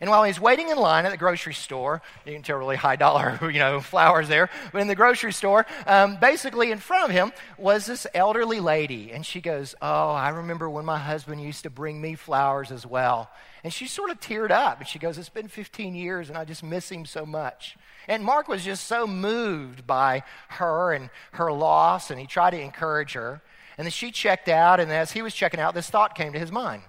And 0.00 0.10
while 0.10 0.24
he's 0.24 0.40
waiting 0.40 0.68
in 0.68 0.76
line 0.76 1.06
at 1.06 1.10
the 1.10 1.16
grocery 1.16 1.54
store, 1.54 2.02
you 2.26 2.32
can 2.32 2.42
tell 2.42 2.58
really 2.58 2.76
high 2.76 2.96
dollar, 2.96 3.38
you 3.50 3.58
know, 3.58 3.80
flowers 3.80 4.28
there, 4.28 4.50
but 4.72 4.80
in 4.80 4.88
the 4.88 4.94
grocery 4.94 5.32
store, 5.32 5.66
um, 5.86 6.18
basically 6.20 6.70
in 6.70 6.78
front 6.78 7.04
of 7.04 7.10
him 7.10 7.32
was 7.56 7.86
this 7.86 8.06
elderly 8.14 8.60
lady. 8.60 9.12
And 9.12 9.24
she 9.24 9.40
goes, 9.40 9.74
Oh, 9.80 10.10
I 10.10 10.30
remember 10.30 10.68
when 10.68 10.84
my 10.84 10.98
husband 10.98 11.42
used 11.42 11.62
to 11.62 11.70
bring 11.70 12.00
me 12.00 12.14
flowers 12.14 12.70
as 12.70 12.86
well. 12.86 13.30
And 13.64 13.72
she 13.72 13.86
sort 13.86 14.10
of 14.10 14.20
teared 14.20 14.50
up 14.50 14.78
and 14.78 14.88
she 14.88 14.98
goes, 14.98 15.18
It's 15.18 15.28
been 15.28 15.48
15 15.48 15.94
years 15.94 16.28
and 16.28 16.36
I 16.36 16.44
just 16.44 16.62
miss 16.62 16.90
him 16.90 17.06
so 17.06 17.24
much. 17.24 17.76
And 18.08 18.22
Mark 18.22 18.48
was 18.48 18.64
just 18.64 18.86
so 18.86 19.06
moved 19.06 19.86
by 19.86 20.22
her 20.48 20.92
and 20.92 21.10
her 21.32 21.52
loss, 21.52 22.10
and 22.10 22.20
he 22.20 22.26
tried 22.26 22.50
to 22.50 22.60
encourage 22.60 23.14
her. 23.14 23.42
And 23.78 23.84
then 23.84 23.92
she 23.92 24.10
checked 24.10 24.48
out, 24.48 24.80
and 24.80 24.90
as 24.90 25.12
he 25.12 25.22
was 25.22 25.34
checking 25.34 25.60
out, 25.60 25.74
this 25.74 25.90
thought 25.90 26.14
came 26.14 26.32
to 26.32 26.38
his 26.38 26.52
mind 26.52 26.82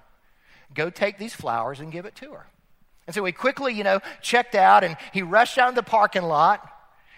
go 0.73 0.89
take 0.89 1.17
these 1.17 1.33
flowers 1.33 1.79
and 1.79 1.91
give 1.91 2.05
it 2.05 2.13
to 2.13 2.33
her. 2.33 2.45
And 3.07 3.15
so 3.15 3.23
he 3.23 3.31
quickly, 3.31 3.73
you 3.73 3.83
know, 3.83 4.01
checked 4.21 4.53
out 4.53 4.83
and 4.83 4.97
he 5.13 5.21
rushed 5.21 5.57
out 5.57 5.69
in 5.69 5.75
the 5.75 5.81
parking 5.81 6.23
lot 6.23 6.69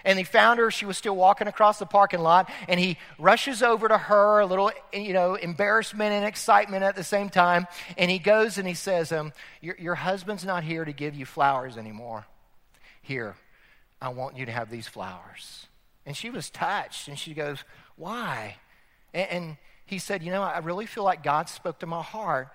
and 0.06 0.18
he 0.18 0.24
found 0.24 0.60
her. 0.60 0.70
She 0.70 0.86
was 0.86 0.98
still 0.98 1.16
walking 1.16 1.48
across 1.48 1.80
the 1.80 1.86
parking 1.86 2.20
lot 2.20 2.50
and 2.68 2.80
he 2.80 2.98
rushes 3.18 3.64
over 3.64 3.88
to 3.88 3.98
her, 3.98 4.40
a 4.40 4.46
little, 4.46 4.72
you 4.94 5.14
know, 5.14 5.34
embarrassment 5.36 6.14
and 6.14 6.26
excitement 6.26 6.84
at 6.84 6.96
the 6.96 7.04
same 7.04 7.30
time. 7.30 7.68
And 7.98 8.12
he 8.12 8.20
goes 8.20 8.60
and 8.60 8.68
he 8.68 8.76
says, 8.76 9.12
um, 9.12 9.34
your, 9.62 9.76
your 9.80 9.96
husband's 9.96 10.46
not 10.46 10.64
here 10.64 10.86
to 10.86 10.94
give 10.94 11.16
you 11.16 11.26
flowers 11.26 11.76
anymore. 11.76 12.26
Here, 13.02 13.36
I 14.02 14.10
want 14.10 14.38
you 14.38 14.46
to 14.46 14.52
have 14.52 14.70
these 14.70 14.88
flowers. 14.88 15.66
And 16.06 16.16
she 16.16 16.30
was 16.30 16.50
touched 16.50 17.08
and 17.08 17.18
she 17.18 17.34
goes, 17.34 17.64
Why? 17.96 18.58
And, 19.14 19.30
and 19.30 19.58
he 19.86 20.00
said, 20.00 20.24
You 20.24 20.32
know, 20.32 20.44
I 20.44 20.60
really 20.60 20.86
feel 20.86 21.04
like 21.04 21.24
God 21.24 21.50
spoke 21.50 21.80
to 21.80 21.86
my 21.86 22.02
heart 22.02 22.50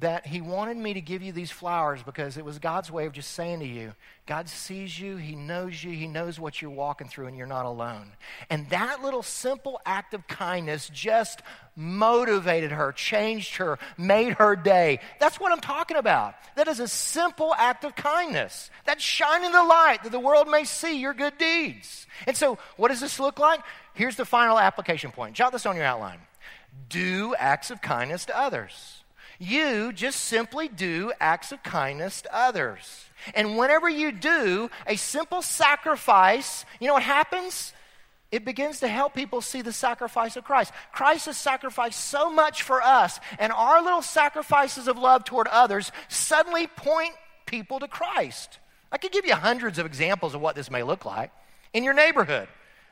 that 0.00 0.26
he 0.26 0.40
wanted 0.40 0.76
me 0.76 0.94
to 0.94 1.00
give 1.00 1.22
you 1.22 1.32
these 1.32 1.50
flowers 1.50 2.02
because 2.02 2.36
it 2.36 2.44
was 2.44 2.58
God's 2.58 2.90
way 2.90 3.06
of 3.06 3.12
just 3.12 3.32
saying 3.32 3.60
to 3.60 3.66
you, 3.66 3.94
God 4.26 4.48
sees 4.48 4.98
you, 4.98 5.16
he 5.16 5.34
knows 5.34 5.82
you, 5.82 5.90
he 5.90 6.06
knows 6.06 6.40
what 6.40 6.62
you're 6.62 6.70
walking 6.70 7.08
through, 7.08 7.26
and 7.26 7.36
you're 7.36 7.46
not 7.46 7.66
alone. 7.66 8.12
And 8.48 8.68
that 8.70 9.02
little 9.02 9.22
simple 9.22 9.80
act 9.84 10.14
of 10.14 10.26
kindness 10.26 10.88
just 10.88 11.42
motivated 11.76 12.72
her, 12.72 12.92
changed 12.92 13.56
her, 13.56 13.78
made 13.98 14.34
her 14.34 14.56
day. 14.56 15.00
That's 15.20 15.38
what 15.38 15.52
I'm 15.52 15.60
talking 15.60 15.96
about. 15.96 16.34
That 16.56 16.68
is 16.68 16.80
a 16.80 16.88
simple 16.88 17.54
act 17.56 17.84
of 17.84 17.94
kindness. 17.94 18.70
That's 18.84 19.02
shining 19.02 19.52
the 19.52 19.64
light 19.64 20.04
that 20.04 20.12
the 20.12 20.20
world 20.20 20.48
may 20.48 20.64
see 20.64 21.00
your 21.00 21.14
good 21.14 21.36
deeds. 21.36 22.06
And 22.26 22.36
so, 22.36 22.58
what 22.76 22.88
does 22.88 23.00
this 23.00 23.20
look 23.20 23.38
like? 23.38 23.60
Here's 23.94 24.16
the 24.16 24.24
final 24.24 24.58
application 24.58 25.10
point. 25.10 25.34
Jot 25.34 25.52
this 25.52 25.66
on 25.66 25.76
your 25.76 25.84
outline. 25.84 26.20
Do 26.88 27.34
acts 27.38 27.70
of 27.70 27.82
kindness 27.82 28.24
to 28.26 28.38
others. 28.38 29.01
You 29.42 29.92
just 29.92 30.20
simply 30.20 30.68
do 30.68 31.12
acts 31.18 31.50
of 31.50 31.64
kindness 31.64 32.22
to 32.22 32.32
others. 32.32 33.06
And 33.34 33.58
whenever 33.58 33.88
you 33.88 34.12
do 34.12 34.70
a 34.86 34.94
simple 34.94 35.42
sacrifice, 35.42 36.64
you 36.78 36.86
know 36.86 36.94
what 36.94 37.02
happens? 37.02 37.72
It 38.30 38.44
begins 38.44 38.78
to 38.80 38.88
help 38.88 39.14
people 39.14 39.40
see 39.40 39.60
the 39.60 39.72
sacrifice 39.72 40.36
of 40.36 40.44
Christ. 40.44 40.72
Christ 40.92 41.26
has 41.26 41.36
sacrificed 41.36 41.98
so 41.98 42.30
much 42.30 42.62
for 42.62 42.80
us, 42.80 43.18
and 43.40 43.52
our 43.52 43.82
little 43.82 44.00
sacrifices 44.00 44.86
of 44.86 44.96
love 44.96 45.24
toward 45.24 45.48
others 45.48 45.90
suddenly 46.06 46.68
point 46.68 47.14
people 47.44 47.80
to 47.80 47.88
Christ. 47.88 48.60
I 48.92 48.98
could 48.98 49.10
give 49.10 49.26
you 49.26 49.34
hundreds 49.34 49.80
of 49.80 49.86
examples 49.86 50.36
of 50.36 50.40
what 50.40 50.54
this 50.54 50.70
may 50.70 50.84
look 50.84 51.04
like 51.04 51.32
in 51.74 51.82
your 51.82 51.94
neighborhood. 51.94 52.46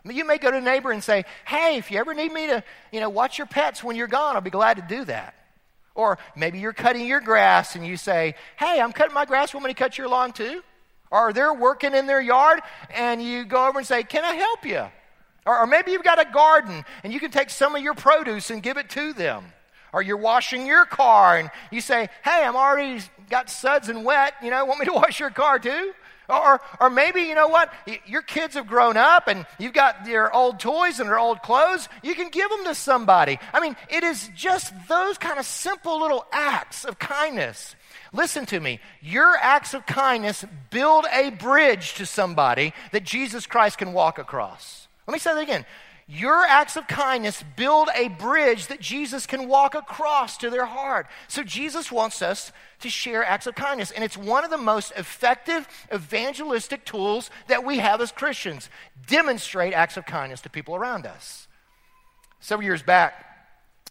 You 0.05 0.25
may 0.25 0.39
go 0.39 0.51
to 0.51 0.57
a 0.57 0.61
neighbor 0.61 0.91
and 0.91 1.05
say, 1.05 1.27
Hey, 1.47 1.77
if 1.77 1.93
you 1.93 1.99
ever 1.99 2.13
need 2.13 2.33
me 2.33 2.49
to, 2.49 2.65
you 2.91 2.99
know, 2.99 3.09
watch 3.09 3.39
your 3.39 3.47
pets 3.47 3.85
when 3.85 3.95
you're 3.95 4.09
gone, 4.09 4.35
I'll 4.35 4.41
be 4.41 4.51
glad 4.51 4.79
to 4.79 4.83
do 4.83 5.05
that. 5.05 5.37
Or 5.95 6.19
maybe 6.37 6.59
you're 6.61 6.73
cutting 6.73 7.07
your 7.07 7.21
grass 7.21 7.75
and 7.75 7.87
you 7.87 7.97
say, 7.97 8.35
Hey, 8.59 8.81
I'm 8.81 8.93
cutting 8.93 9.15
my 9.15 9.25
grass. 9.25 9.53
Want 9.53 9.67
me 9.67 9.73
to 9.73 9.79
cut 9.79 9.99
your 9.99 10.09
lawn 10.09 10.33
too? 10.33 10.63
Or 11.11 11.33
they're 11.33 11.53
working 11.55 11.95
in 11.95 12.07
their 12.07 12.21
yard 12.21 12.61
and 12.95 13.23
you 13.23 13.45
go 13.45 13.67
over 13.67 13.79
and 13.79 13.87
say, 13.87 14.03
Can 14.03 14.25
I 14.25 14.35
help 14.35 14.65
you? 14.65 14.87
Or, 15.47 15.61
or 15.61 15.67
maybe 15.67 15.93
you've 15.93 16.05
got 16.05 16.21
a 16.21 16.31
garden 16.31 16.85
and 17.03 17.13
you 17.13 17.21
can 17.21 17.31
take 17.31 17.51
some 17.51 17.75
of 17.75 17.83
your 17.83 17.95
produce 17.95 18.51
and 18.51 18.63
give 18.63 18.77
it 18.77 18.91
to 18.91 19.13
them. 19.13 19.45
Or 19.93 20.03
you're 20.03 20.17
washing 20.17 20.67
your 20.67 20.85
car 20.85 21.37
and 21.37 21.51
you 21.73 21.81
say, 21.81 22.09
Hey, 22.23 22.45
I'm 22.45 22.57
already 22.57 23.03
got 23.29 23.51
suds 23.51 23.89
and 23.89 24.05
wet. 24.05 24.35
You 24.43 24.51
know, 24.51 24.65
want 24.65 24.81
me 24.81 24.87
to 24.87 24.93
wash 24.95 25.19
your 25.19 25.31
car 25.31 25.59
too? 25.59 25.93
Or, 26.31 26.61
or 26.81 26.91
maybe, 26.91 27.23
you 27.23 27.35
know 27.35 27.49
what? 27.49 27.73
Your 28.07 28.23
kids 28.23 28.55
have 28.55 28.67
grown 28.67 28.97
up 28.97 29.29
and 29.29 29.47
you've 29.59 29.73
got 29.73 30.05
their 30.05 30.35
old 30.35 30.61
toys 30.61 31.01
and 31.01 31.09
their 31.09 31.19
old 31.19 31.43
clothes. 31.43 31.89
You 32.03 32.15
can 32.15 32.29
give 32.31 32.49
them 32.51 32.65
to 32.65 32.75
somebody. 32.75 33.39
I 33.53 33.61
mean, 33.61 33.77
it 33.89 34.05
is 34.05 34.31
just 34.35 34.73
those 34.89 35.19
kind 35.19 35.39
of 35.39 35.45
simple 35.45 36.01
little 36.01 36.27
acts 36.33 36.85
of 36.85 36.99
kindness. 36.99 37.75
Listen 38.13 38.47
to 38.47 38.61
me. 38.61 38.81
Your 39.01 39.37
acts 39.37 39.75
of 39.75 39.87
kindness 39.87 40.45
build 40.71 41.07
a 41.13 41.31
bridge 41.31 41.95
to 41.95 42.07
somebody 42.07 42.73
that 42.93 43.05
Jesus 43.05 43.47
Christ 43.47 43.79
can 43.79 43.93
walk 43.93 44.19
across. 44.19 44.89
Let 45.07 45.13
me 45.13 45.19
say 45.19 45.35
that 45.35 45.43
again. 45.43 45.65
Your 46.13 46.45
acts 46.45 46.75
of 46.75 46.89
kindness 46.89 47.45
build 47.55 47.89
a 47.95 48.09
bridge 48.09 48.67
that 48.67 48.81
Jesus 48.81 49.27
can 49.27 49.47
walk 49.47 49.77
across 49.77 50.37
to 50.39 50.51
their 50.51 50.67
heart. 50.67 51.07
So 51.29 51.45
Jesus 51.45 51.93
wants 51.93 52.21
us 52.21 52.51
to 52.81 52.91
share 52.91 53.25
acts 53.25 53.47
of 53.47 53.55
kindness. 53.55 53.93
And 53.93 54.03
it's 54.03 54.17
one 54.17 54.43
of 54.43 54.51
the 54.51 54.59
most 54.59 54.91
effective 54.97 55.69
evangelistic 55.95 56.85
tools 56.85 57.31
that 57.47 57.65
we 57.65 57.79
have 57.79 58.01
as 58.01 58.11
Christians. 58.11 58.69
Demonstrate 59.07 59.73
acts 59.73 59.97
of 59.97 60.05
kindness 60.05 60.41
to 60.41 60.51
people 60.51 60.75
around 60.75 61.07
us. 61.07 61.47
Several 62.41 62.65
years 62.65 62.83
back, 62.83 63.25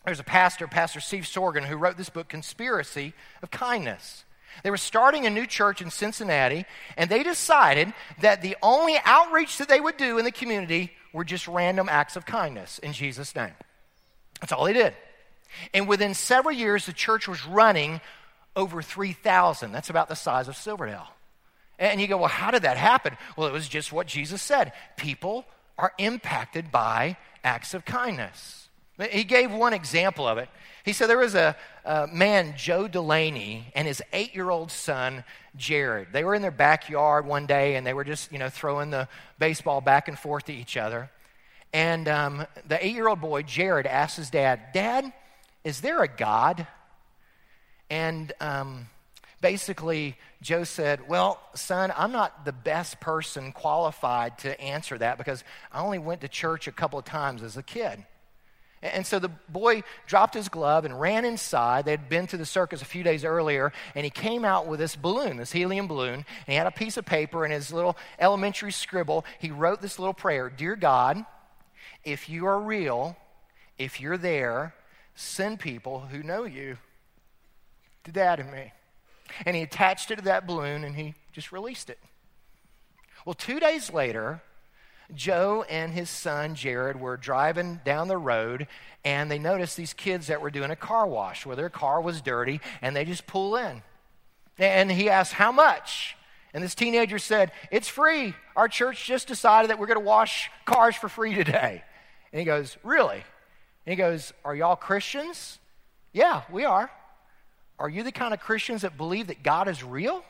there's 0.03 0.19
a 0.19 0.25
pastor, 0.25 0.67
Pastor 0.67 0.99
Steve 0.99 1.23
Sjogren, 1.23 1.63
who 1.63 1.77
wrote 1.77 1.95
this 1.95 2.09
book, 2.09 2.27
Conspiracy 2.27 3.13
of 3.41 3.49
Kindness. 3.49 4.25
They 4.63 4.71
were 4.71 4.77
starting 4.77 5.25
a 5.25 5.29
new 5.29 5.45
church 5.45 5.81
in 5.81 5.89
Cincinnati, 5.89 6.65
and 6.97 7.09
they 7.09 7.23
decided 7.23 7.93
that 8.21 8.41
the 8.41 8.57
only 8.61 8.97
outreach 9.05 9.57
that 9.57 9.69
they 9.69 9.79
would 9.79 9.97
do 9.97 10.17
in 10.17 10.25
the 10.25 10.31
community 10.31 10.91
were 11.13 11.23
just 11.23 11.47
random 11.47 11.89
acts 11.89 12.15
of 12.15 12.25
kindness 12.25 12.79
in 12.79 12.93
Jesus' 12.93 13.35
name. 13.35 13.53
That's 14.39 14.51
all 14.51 14.65
they 14.65 14.73
did. 14.73 14.93
And 15.73 15.87
within 15.87 16.13
several 16.13 16.53
years, 16.53 16.85
the 16.85 16.93
church 16.93 17.27
was 17.27 17.45
running 17.45 18.01
over 18.55 18.81
3,000. 18.81 19.71
That's 19.71 19.89
about 19.89 20.09
the 20.09 20.15
size 20.15 20.47
of 20.47 20.55
Silverdale. 20.55 21.07
And 21.79 22.01
you 22.01 22.07
go, 22.07 22.17
well, 22.17 22.27
how 22.27 22.51
did 22.51 22.63
that 22.63 22.77
happen? 22.77 23.17
Well, 23.37 23.47
it 23.47 23.53
was 23.53 23.67
just 23.67 23.91
what 23.91 24.05
Jesus 24.05 24.41
said. 24.41 24.73
People 24.97 25.45
are 25.77 25.93
impacted 25.97 26.71
by 26.71 27.17
acts 27.43 27.73
of 27.73 27.85
kindness. 27.85 28.68
He 29.11 29.23
gave 29.23 29.51
one 29.51 29.73
example 29.73 30.27
of 30.27 30.37
it. 30.37 30.49
He 30.83 30.93
said 30.93 31.07
there 31.07 31.17
was 31.17 31.35
a, 31.35 31.55
a 31.85 32.07
man, 32.07 32.53
Joe 32.57 32.87
Delaney, 32.87 33.71
and 33.75 33.87
his 33.87 34.01
eight 34.11 34.35
year 34.35 34.49
old 34.49 34.71
son, 34.71 35.23
Jared. 35.55 36.09
They 36.11 36.23
were 36.23 36.35
in 36.35 36.41
their 36.41 36.51
backyard 36.51 37.25
one 37.25 37.45
day 37.45 37.75
and 37.75 37.85
they 37.85 37.93
were 37.93 38.03
just, 38.03 38.31
you 38.31 38.39
know, 38.39 38.49
throwing 38.49 38.89
the 38.89 39.07
baseball 39.37 39.81
back 39.81 40.07
and 40.07 40.17
forth 40.17 40.45
to 40.45 40.53
each 40.53 40.77
other. 40.77 41.09
And 41.71 42.07
um, 42.07 42.45
the 42.67 42.83
eight 42.83 42.95
year 42.95 43.07
old 43.07 43.21
boy, 43.21 43.43
Jared, 43.43 43.85
asked 43.85 44.17
his 44.17 44.29
dad, 44.29 44.59
Dad, 44.73 45.11
is 45.63 45.81
there 45.81 46.01
a 46.01 46.07
God? 46.07 46.65
And 47.89 48.33
um, 48.39 48.87
basically, 49.41 50.17
Joe 50.41 50.63
said, 50.63 51.07
Well, 51.07 51.39
son, 51.53 51.93
I'm 51.95 52.11
not 52.11 52.45
the 52.45 52.51
best 52.51 52.99
person 52.99 53.51
qualified 53.51 54.37
to 54.39 54.59
answer 54.59 54.97
that 54.97 55.17
because 55.17 55.43
I 55.71 55.81
only 55.81 55.99
went 55.99 56.21
to 56.21 56.27
church 56.27 56.67
a 56.67 56.71
couple 56.71 56.99
of 56.99 57.05
times 57.05 57.43
as 57.43 57.57
a 57.57 57.63
kid. 57.63 58.03
And 58.81 59.05
so 59.05 59.19
the 59.19 59.29
boy 59.49 59.83
dropped 60.07 60.33
his 60.33 60.47
glove 60.47 60.85
and 60.85 60.99
ran 60.99 61.25
inside. 61.25 61.83
They'd 61.83 62.07
been 62.07 62.27
to 62.27 62.37
the 62.37 62.45
circus 62.45 62.81
a 62.81 62.85
few 62.85 63.03
days 63.03 63.25
earlier, 63.25 63.73
and 63.93 64.05
he 64.05 64.09
came 64.09 64.45
out 64.45 64.67
with 64.67 64.79
this 64.79 64.95
balloon, 64.95 65.37
this 65.37 65.51
helium 65.51 65.87
balloon. 65.87 66.13
And 66.13 66.25
he 66.47 66.53
had 66.53 66.67
a 66.67 66.71
piece 66.71 66.95
of 66.95 67.05
paper 67.05 67.43
in 67.43 67.51
his 67.51 67.73
little 67.73 67.97
elementary 68.19 68.71
scribble. 68.71 69.25
He 69.39 69.51
wrote 69.51 69.81
this 69.81 69.99
little 69.99 70.13
prayer 70.13 70.49
Dear 70.49 70.77
God, 70.77 71.25
if 72.05 72.29
you 72.29 72.45
are 72.45 72.59
real, 72.59 73.17
if 73.77 73.99
you're 73.99 74.17
there, 74.17 74.73
send 75.15 75.59
people 75.59 75.99
who 76.11 76.23
know 76.23 76.45
you 76.45 76.77
to 78.05 78.11
dad 78.11 78.39
and 78.39 78.51
me. 78.51 78.71
And 79.45 79.55
he 79.55 79.61
attached 79.61 80.09
it 80.11 80.17
to 80.17 80.21
that 80.23 80.47
balloon 80.47 80.83
and 80.83 80.95
he 80.95 81.15
just 81.33 81.51
released 81.51 81.89
it. 81.89 81.99
Well, 83.25 83.33
two 83.33 83.59
days 83.59 83.91
later, 83.91 84.41
Joe 85.15 85.65
and 85.69 85.91
his 85.93 86.09
son 86.09 86.55
Jared 86.55 86.99
were 86.99 87.17
driving 87.17 87.81
down 87.83 88.07
the 88.07 88.17
road 88.17 88.67
and 89.03 89.31
they 89.31 89.39
noticed 89.39 89.77
these 89.77 89.93
kids 89.93 90.27
that 90.27 90.41
were 90.41 90.51
doing 90.51 90.71
a 90.71 90.75
car 90.75 91.07
wash 91.07 91.45
where 91.45 91.55
their 91.55 91.69
car 91.69 92.01
was 92.01 92.21
dirty 92.21 92.61
and 92.81 92.95
they 92.95 93.05
just 93.05 93.25
pull 93.25 93.55
in. 93.55 93.81
And 94.57 94.91
he 94.91 95.09
asked, 95.09 95.33
How 95.33 95.51
much? 95.51 96.15
And 96.53 96.63
this 96.63 96.75
teenager 96.75 97.19
said, 97.19 97.51
It's 97.71 97.87
free. 97.87 98.33
Our 98.55 98.67
church 98.67 99.05
just 99.05 99.27
decided 99.27 99.69
that 99.69 99.79
we're 99.79 99.87
going 99.87 99.99
to 99.99 100.05
wash 100.05 100.51
cars 100.65 100.95
for 100.95 101.09
free 101.09 101.33
today. 101.33 101.83
And 102.31 102.39
he 102.39 102.45
goes, 102.45 102.77
Really? 102.83 103.23
And 103.85 103.91
he 103.91 103.95
goes, 103.95 104.33
Are 104.43 104.55
y'all 104.55 104.75
Christians? 104.75 105.59
Yeah, 106.11 106.41
we 106.51 106.65
are. 106.65 106.91
Are 107.77 107.89
you 107.89 108.03
the 108.03 108.11
kind 108.11 108.33
of 108.33 108.41
Christians 108.41 108.81
that 108.81 108.97
believe 108.97 109.27
that 109.27 109.43
God 109.43 109.67
is 109.67 109.83
real? 109.83 110.23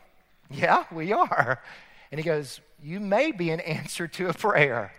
Yeah, 0.51 0.85
we 0.91 1.13
are. 1.13 1.61
And 2.11 2.19
he 2.19 2.25
goes, 2.25 2.61
You 2.81 2.99
may 2.99 3.31
be 3.31 3.51
an 3.51 3.59
answer 3.59 4.07
to 4.07 4.29
a 4.29 4.33
prayer. 4.33 4.93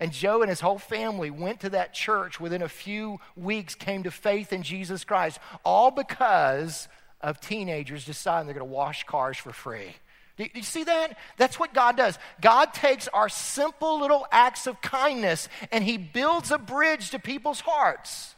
And 0.00 0.10
Joe 0.10 0.42
and 0.42 0.48
his 0.48 0.60
whole 0.60 0.78
family 0.78 1.30
went 1.30 1.60
to 1.60 1.70
that 1.70 1.94
church 1.94 2.40
within 2.40 2.62
a 2.62 2.68
few 2.68 3.20
weeks, 3.36 3.76
came 3.76 4.02
to 4.02 4.10
faith 4.10 4.52
in 4.52 4.64
Jesus 4.64 5.04
Christ, 5.04 5.38
all 5.64 5.92
because 5.92 6.88
of 7.20 7.40
teenagers 7.40 8.04
deciding 8.04 8.46
they're 8.46 8.54
going 8.54 8.68
to 8.68 8.74
wash 8.74 9.04
cars 9.04 9.36
for 9.36 9.52
free. 9.52 9.94
Do 10.36 10.46
you 10.54 10.62
see 10.62 10.84
that? 10.84 11.16
That's 11.36 11.60
what 11.60 11.72
God 11.72 11.96
does. 11.96 12.18
God 12.40 12.74
takes 12.74 13.06
our 13.08 13.28
simple 13.28 14.00
little 14.00 14.26
acts 14.32 14.66
of 14.66 14.80
kindness 14.80 15.48
and 15.70 15.84
He 15.84 15.98
builds 15.98 16.50
a 16.50 16.58
bridge 16.58 17.10
to 17.10 17.18
people's 17.18 17.60
hearts. 17.60 18.34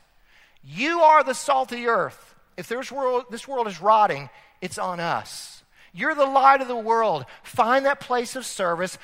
You 0.62 1.00
are 1.00 1.24
the 1.24 1.34
salt 1.34 1.72
of 1.72 1.78
the 1.78 1.86
earth. 1.86 2.34
If 2.56 2.68
this 2.68 2.92
world, 2.92 3.24
this 3.30 3.48
world 3.48 3.68
is 3.68 3.80
rotting, 3.80 4.28
it's 4.60 4.78
on 4.78 5.00
us. 5.00 5.63
You're 5.94 6.14
the 6.14 6.26
light 6.26 6.60
of 6.60 6.68
the 6.68 6.76
world. 6.76 7.24
Find 7.44 7.86
that 7.86 8.00
place 8.00 8.34
of 8.34 8.44
service. 8.44 8.98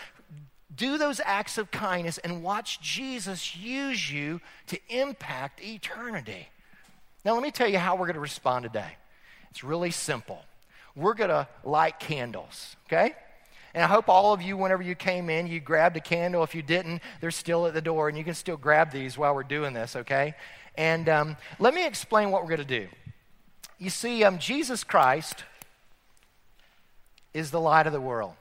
Do 0.74 0.98
those 0.98 1.20
acts 1.24 1.56
of 1.56 1.70
kindness 1.70 2.18
and 2.18 2.42
watch 2.42 2.80
Jesus 2.80 3.56
use 3.56 4.10
you 4.10 4.40
to 4.66 4.78
impact 4.88 5.62
eternity. 5.62 6.48
Now, 7.24 7.34
let 7.34 7.42
me 7.42 7.50
tell 7.50 7.68
you 7.68 7.78
how 7.78 7.94
we're 7.94 8.06
going 8.06 8.14
to 8.14 8.20
respond 8.20 8.64
today. 8.64 8.96
It's 9.50 9.62
really 9.62 9.90
simple. 9.90 10.42
We're 10.96 11.14
going 11.14 11.30
to 11.30 11.46
light 11.64 12.00
candles, 12.00 12.76
okay? 12.86 13.14
And 13.72 13.84
I 13.84 13.86
hope 13.86 14.08
all 14.08 14.32
of 14.32 14.42
you, 14.42 14.56
whenever 14.56 14.82
you 14.82 14.96
came 14.96 15.30
in, 15.30 15.46
you 15.46 15.60
grabbed 15.60 15.96
a 15.96 16.00
candle. 16.00 16.42
If 16.42 16.54
you 16.54 16.62
didn't, 16.62 17.02
they're 17.20 17.30
still 17.30 17.66
at 17.66 17.74
the 17.74 17.80
door, 17.80 18.08
and 18.08 18.18
you 18.18 18.24
can 18.24 18.34
still 18.34 18.56
grab 18.56 18.90
these 18.90 19.16
while 19.16 19.34
we're 19.34 19.44
doing 19.44 19.74
this, 19.74 19.94
okay? 19.94 20.34
And 20.76 21.08
um, 21.08 21.36
let 21.58 21.74
me 21.74 21.86
explain 21.86 22.30
what 22.30 22.42
we're 22.42 22.56
going 22.56 22.66
to 22.66 22.80
do. 22.80 22.88
You 23.78 23.90
see, 23.90 24.24
um, 24.24 24.38
Jesus 24.38 24.82
Christ 24.82 25.44
is 27.32 27.50
the 27.50 27.60
light 27.60 27.86
of 27.86 27.92
the 27.92 28.00
world. 28.00 28.34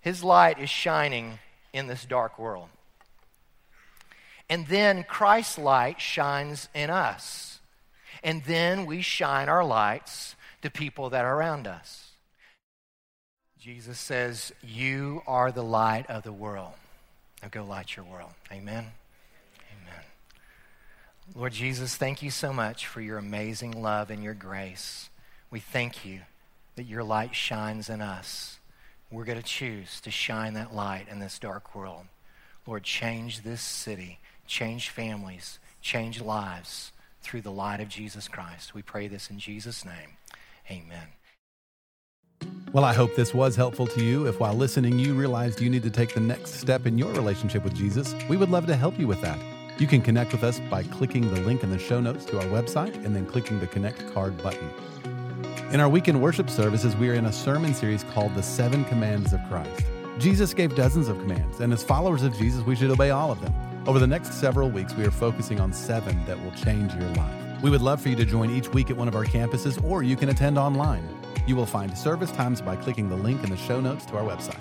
His 0.00 0.24
light 0.24 0.58
is 0.58 0.68
shining 0.70 1.38
in 1.72 1.86
this 1.86 2.04
dark 2.04 2.38
world. 2.38 2.68
And 4.48 4.66
then 4.66 5.04
Christ's 5.04 5.58
light 5.58 6.00
shines 6.00 6.68
in 6.74 6.90
us. 6.90 7.60
And 8.22 8.44
then 8.44 8.86
we 8.86 9.00
shine 9.00 9.48
our 9.48 9.64
lights 9.64 10.36
to 10.62 10.70
people 10.70 11.10
that 11.10 11.24
are 11.24 11.36
around 11.36 11.66
us. 11.66 12.10
Jesus 13.58 13.98
says, 13.98 14.52
You 14.62 15.22
are 15.26 15.52
the 15.52 15.62
light 15.62 16.10
of 16.10 16.24
the 16.24 16.32
world. 16.32 16.72
Now 17.42 17.48
go 17.48 17.64
light 17.64 17.96
your 17.96 18.04
world. 18.04 18.32
Amen. 18.50 18.86
Amen. 19.70 20.00
Lord 21.34 21.52
Jesus, 21.52 21.96
thank 21.96 22.22
you 22.22 22.30
so 22.30 22.52
much 22.52 22.86
for 22.86 23.00
your 23.00 23.18
amazing 23.18 23.80
love 23.82 24.10
and 24.10 24.22
your 24.22 24.34
grace. 24.34 25.10
We 25.50 25.60
thank 25.60 26.04
you 26.04 26.20
that 26.76 26.84
your 26.84 27.04
light 27.04 27.34
shines 27.34 27.88
in 27.88 28.00
us. 28.00 28.58
We're 29.10 29.24
going 29.24 29.38
to 29.38 29.44
choose 29.44 30.00
to 30.00 30.10
shine 30.10 30.54
that 30.54 30.74
light 30.74 31.06
in 31.10 31.18
this 31.18 31.38
dark 31.38 31.74
world. 31.74 32.06
Lord, 32.66 32.82
change 32.82 33.42
this 33.42 33.60
city, 33.60 34.20
change 34.46 34.88
families, 34.88 35.58
change 35.80 36.20
lives 36.20 36.92
through 37.20 37.42
the 37.42 37.50
light 37.50 37.80
of 37.80 37.88
Jesus 37.88 38.28
Christ. 38.28 38.74
We 38.74 38.82
pray 38.82 39.08
this 39.08 39.30
in 39.30 39.38
Jesus' 39.38 39.84
name. 39.84 40.16
Amen. 40.70 41.08
Well, 42.72 42.84
I 42.84 42.94
hope 42.94 43.14
this 43.14 43.34
was 43.34 43.54
helpful 43.54 43.86
to 43.88 44.02
you. 44.02 44.26
If 44.26 44.40
while 44.40 44.54
listening 44.54 44.98
you 44.98 45.14
realized 45.14 45.60
you 45.60 45.68
need 45.68 45.82
to 45.82 45.90
take 45.90 46.14
the 46.14 46.20
next 46.20 46.54
step 46.54 46.86
in 46.86 46.96
your 46.96 47.12
relationship 47.12 47.64
with 47.64 47.74
Jesus, 47.74 48.14
we 48.28 48.36
would 48.36 48.50
love 48.50 48.66
to 48.66 48.76
help 48.76 48.98
you 48.98 49.06
with 49.06 49.20
that. 49.20 49.38
You 49.78 49.86
can 49.86 50.00
connect 50.00 50.32
with 50.32 50.42
us 50.42 50.60
by 50.70 50.82
clicking 50.84 51.32
the 51.32 51.40
link 51.42 51.62
in 51.62 51.70
the 51.70 51.78
show 51.78 52.00
notes 52.00 52.24
to 52.26 52.38
our 52.38 52.46
website 52.46 52.94
and 53.04 53.14
then 53.14 53.26
clicking 53.26 53.58
the 53.58 53.66
Connect 53.66 54.12
card 54.14 54.40
button. 54.42 54.70
In 55.72 55.80
our 55.80 55.88
weekend 55.88 56.20
worship 56.20 56.50
services, 56.50 56.94
we 56.96 57.08
are 57.08 57.14
in 57.14 57.24
a 57.24 57.32
sermon 57.32 57.72
series 57.72 58.04
called 58.04 58.34
The 58.34 58.42
Seven 58.42 58.84
Commands 58.84 59.32
of 59.32 59.40
Christ. 59.48 59.86
Jesus 60.18 60.52
gave 60.52 60.76
dozens 60.76 61.08
of 61.08 61.18
commands, 61.20 61.60
and 61.60 61.72
as 61.72 61.82
followers 61.82 62.22
of 62.24 62.36
Jesus, 62.36 62.62
we 62.66 62.76
should 62.76 62.90
obey 62.90 63.08
all 63.08 63.32
of 63.32 63.40
them. 63.40 63.54
Over 63.86 63.98
the 63.98 64.06
next 64.06 64.34
several 64.34 64.68
weeks, 64.68 64.94
we 64.94 65.06
are 65.06 65.10
focusing 65.10 65.60
on 65.60 65.72
seven 65.72 66.22
that 66.26 66.38
will 66.38 66.50
change 66.50 66.92
your 66.92 67.08
life. 67.12 67.62
We 67.62 67.70
would 67.70 67.80
love 67.80 68.02
for 68.02 68.10
you 68.10 68.16
to 68.16 68.24
join 68.26 68.50
each 68.50 68.68
week 68.74 68.90
at 68.90 68.98
one 68.98 69.08
of 69.08 69.16
our 69.16 69.24
campuses, 69.24 69.82
or 69.82 70.02
you 70.02 70.14
can 70.14 70.28
attend 70.28 70.58
online. 70.58 71.08
You 71.46 71.56
will 71.56 71.64
find 71.64 71.96
service 71.96 72.32
times 72.32 72.60
by 72.60 72.76
clicking 72.76 73.08
the 73.08 73.16
link 73.16 73.42
in 73.42 73.48
the 73.48 73.56
show 73.56 73.80
notes 73.80 74.04
to 74.06 74.18
our 74.18 74.24
website. 74.24 74.60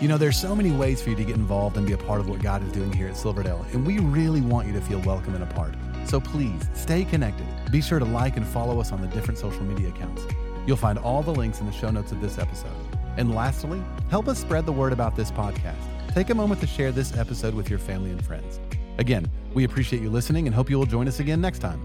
You 0.00 0.08
know, 0.08 0.16
there's 0.16 0.38
so 0.38 0.56
many 0.56 0.70
ways 0.70 1.02
for 1.02 1.10
you 1.10 1.16
to 1.16 1.24
get 1.24 1.36
involved 1.36 1.76
and 1.76 1.86
be 1.86 1.92
a 1.92 1.98
part 1.98 2.20
of 2.20 2.30
what 2.30 2.40
God 2.40 2.62
is 2.62 2.72
doing 2.72 2.94
here 2.94 3.08
at 3.08 3.16
Silverdale, 3.18 3.66
and 3.74 3.86
we 3.86 3.98
really 3.98 4.40
want 4.40 4.66
you 4.66 4.72
to 4.72 4.80
feel 4.80 5.00
welcome 5.00 5.34
and 5.34 5.44
a 5.44 5.54
part. 5.54 5.74
So 6.06 6.18
please 6.18 6.62
stay 6.72 7.04
connected. 7.04 7.46
Be 7.72 7.80
sure 7.80 7.98
to 7.98 8.04
like 8.04 8.36
and 8.36 8.46
follow 8.46 8.78
us 8.80 8.92
on 8.92 9.00
the 9.00 9.06
different 9.08 9.38
social 9.38 9.64
media 9.64 9.88
accounts. 9.88 10.26
You'll 10.66 10.76
find 10.76 10.98
all 10.98 11.22
the 11.22 11.34
links 11.34 11.58
in 11.58 11.64
the 11.64 11.72
show 11.72 11.90
notes 11.90 12.12
of 12.12 12.20
this 12.20 12.38
episode. 12.38 12.70
And 13.16 13.34
lastly, 13.34 13.82
help 14.10 14.28
us 14.28 14.38
spread 14.38 14.66
the 14.66 14.72
word 14.72 14.92
about 14.92 15.16
this 15.16 15.30
podcast. 15.30 15.80
Take 16.12 16.28
a 16.28 16.34
moment 16.34 16.60
to 16.60 16.66
share 16.66 16.92
this 16.92 17.16
episode 17.16 17.54
with 17.54 17.70
your 17.70 17.78
family 17.78 18.10
and 18.10 18.22
friends. 18.22 18.60
Again, 18.98 19.26
we 19.54 19.64
appreciate 19.64 20.02
you 20.02 20.10
listening 20.10 20.46
and 20.46 20.54
hope 20.54 20.68
you 20.68 20.78
will 20.78 20.84
join 20.84 21.08
us 21.08 21.18
again 21.18 21.40
next 21.40 21.60
time. 21.60 21.82